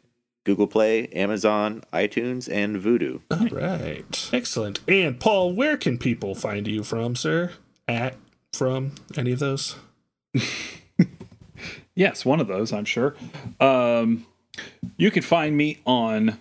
Google 0.45 0.67
Play, 0.67 1.09
Amazon, 1.09 1.83
iTunes, 1.93 2.53
and 2.53 2.77
Vudu. 2.77 3.23
All 3.31 3.49
right. 3.49 4.31
Excellent. 4.33 4.81
And, 4.87 5.19
Paul, 5.19 5.55
where 5.55 5.77
can 5.77 5.99
people 5.99 6.35
find 6.35 6.67
you 6.67 6.83
from, 6.83 7.17
sir? 7.17 7.53
At, 7.89 8.17
from, 8.53 8.93
any 9.17 9.33
of 9.33 9.39
those? 9.39 9.77
Yes, 11.95 12.25
one 12.25 12.41
of 12.41 12.49
those, 12.49 12.73
I'm 12.73 12.85
sure. 12.85 13.15
Um, 13.61 14.27
you 14.97 15.11
can 15.11 15.23
find 15.23 15.57
me 15.57 15.81
on 15.87 16.39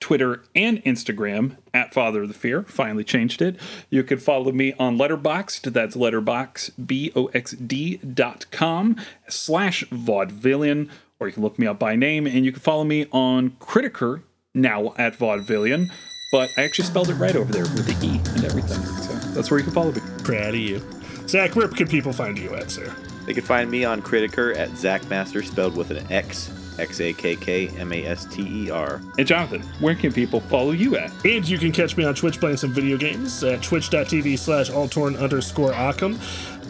Twitter 0.00 0.42
and 0.54 0.82
Instagram 0.84 1.56
at 1.72 1.94
Father 1.94 2.22
of 2.22 2.28
the 2.28 2.34
Fear. 2.34 2.64
Finally 2.64 3.04
changed 3.04 3.40
it. 3.40 3.56
You 3.88 4.02
can 4.02 4.18
follow 4.18 4.50
me 4.52 4.72
on 4.78 4.98
Letterboxd. 4.98 5.72
That's 5.72 5.96
letterbox 5.96 6.70
b 6.70 7.12
o 7.14 7.26
x 7.26 7.52
d 7.52 7.98
dot 7.98 8.46
com 8.50 8.96
slash 9.28 9.84
vaudevillian. 9.84 10.90
Or 11.18 11.26
you 11.26 11.32
can 11.32 11.42
look 11.42 11.58
me 11.58 11.66
up 11.66 11.78
by 11.78 11.96
name, 11.96 12.26
and 12.26 12.44
you 12.44 12.52
can 12.52 12.60
follow 12.60 12.84
me 12.84 13.06
on 13.10 13.50
Criticker 13.52 14.22
now 14.54 14.94
at 14.98 15.18
vaudevillian. 15.18 15.90
But 16.32 16.50
I 16.56 16.62
actually 16.64 16.86
spelled 16.86 17.08
it 17.08 17.14
right 17.14 17.36
over 17.36 17.52
there 17.52 17.62
with 17.62 17.86
the 17.86 18.06
e 18.06 18.20
and 18.34 18.44
everything. 18.44 18.82
So 19.02 19.12
that's 19.32 19.50
where 19.50 19.58
you 19.58 19.64
can 19.64 19.72
follow 19.72 19.92
me. 19.92 20.00
Proud 20.24 20.48
of 20.48 20.56
you. 20.56 20.82
Zach, 21.28 21.56
where 21.56 21.68
can 21.68 21.88
people 21.88 22.12
find 22.12 22.38
you 22.38 22.54
at, 22.54 22.70
sir? 22.70 22.94
They 23.26 23.34
can 23.34 23.44
find 23.44 23.70
me 23.70 23.84
on 23.84 24.02
Criticker 24.02 24.56
at 24.56 24.70
Zachmaster, 24.70 25.44
spelled 25.44 25.76
with 25.76 25.90
an 25.90 26.06
X, 26.12 26.52
X 26.78 27.00
A 27.00 27.12
K 27.12 27.34
K 27.34 27.68
M 27.78 27.92
A 27.92 28.04
S 28.06 28.24
T 28.26 28.66
E 28.66 28.70
R. 28.70 29.00
And 29.18 29.26
Jonathan, 29.26 29.62
where 29.80 29.94
can 29.94 30.12
people 30.12 30.40
follow 30.40 30.72
you 30.72 30.96
at? 30.96 31.10
And 31.24 31.48
you 31.48 31.58
can 31.58 31.72
catch 31.72 31.96
me 31.96 32.04
on 32.04 32.14
Twitch 32.14 32.38
playing 32.38 32.58
some 32.58 32.72
video 32.72 32.96
games 32.96 33.42
at 33.42 33.62
twitch.tv 33.62 34.38
slash 34.38 34.70
altorn 34.70 35.18
underscore 35.18 35.72
Occam. 35.72 36.18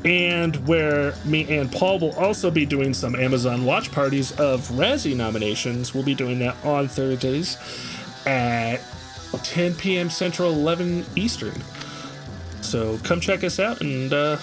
And 0.04 0.56
where 0.68 1.14
me 1.24 1.58
and 1.58 1.70
Paul 1.70 1.98
will 1.98 2.14
also 2.14 2.50
be 2.50 2.64
doing 2.64 2.94
some 2.94 3.16
Amazon 3.16 3.64
watch 3.64 3.90
parties 3.90 4.32
of 4.38 4.68
Razzie 4.68 5.16
nominations. 5.16 5.94
We'll 5.94 6.04
be 6.04 6.14
doing 6.14 6.38
that 6.40 6.56
on 6.64 6.86
Thursdays 6.86 7.56
at 8.24 8.78
10 9.42 9.74
p.m. 9.74 10.10
Central, 10.10 10.52
11 10.52 11.04
Eastern. 11.16 11.60
So 12.60 12.98
come 13.04 13.20
check 13.20 13.44
us 13.44 13.58
out 13.58 13.80
and 13.80 14.12
uh, 14.12 14.38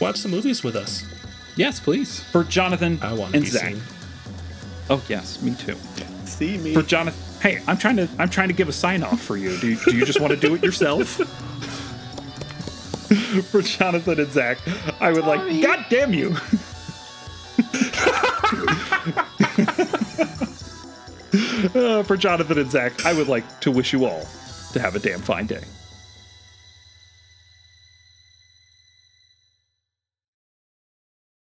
watch 0.00 0.22
the 0.22 0.28
movies 0.28 0.62
with 0.64 0.76
us. 0.76 1.04
Yes, 1.56 1.80
please. 1.80 2.20
For 2.20 2.44
Jonathan 2.44 2.98
I 3.02 3.12
want 3.12 3.32
to 3.32 3.36
and 3.38 3.44
be 3.44 3.50
Zach. 3.50 3.72
seen. 3.72 3.82
Oh 4.90 5.02
yes, 5.08 5.40
me 5.42 5.54
too. 5.54 5.76
See 6.24 6.58
me. 6.58 6.74
For 6.74 6.82
Jonathan, 6.82 7.20
hey, 7.40 7.62
I'm 7.66 7.76
trying 7.76 7.96
to 7.96 8.08
I'm 8.18 8.28
trying 8.30 8.48
to 8.48 8.54
give 8.54 8.68
a 8.68 8.72
sign 8.72 9.02
off 9.02 9.20
for 9.20 9.36
you. 9.36 9.56
Do 9.58 9.68
you, 9.68 9.76
do 9.76 9.96
you 9.96 10.04
just 10.04 10.20
want 10.20 10.32
to 10.32 10.38
do 10.38 10.54
it 10.54 10.62
yourself? 10.62 11.20
for 13.50 13.62
Jonathan 13.62 14.20
and 14.20 14.32
Zach, 14.32 14.58
I 15.00 15.12
would 15.12 15.24
like. 15.24 15.62
God 15.62 15.86
damn 15.90 16.12
you! 16.14 16.36
Uh, 21.74 22.02
for 22.02 22.18
Jonathan 22.18 22.58
and 22.58 22.70
Zach, 22.70 23.06
I 23.06 23.14
would 23.14 23.28
like 23.28 23.60
to 23.60 23.70
wish 23.70 23.94
you 23.94 24.04
all 24.04 24.26
to 24.74 24.80
have 24.80 24.94
a 24.94 24.98
damn 24.98 25.20
fine 25.20 25.46
day. 25.46 25.64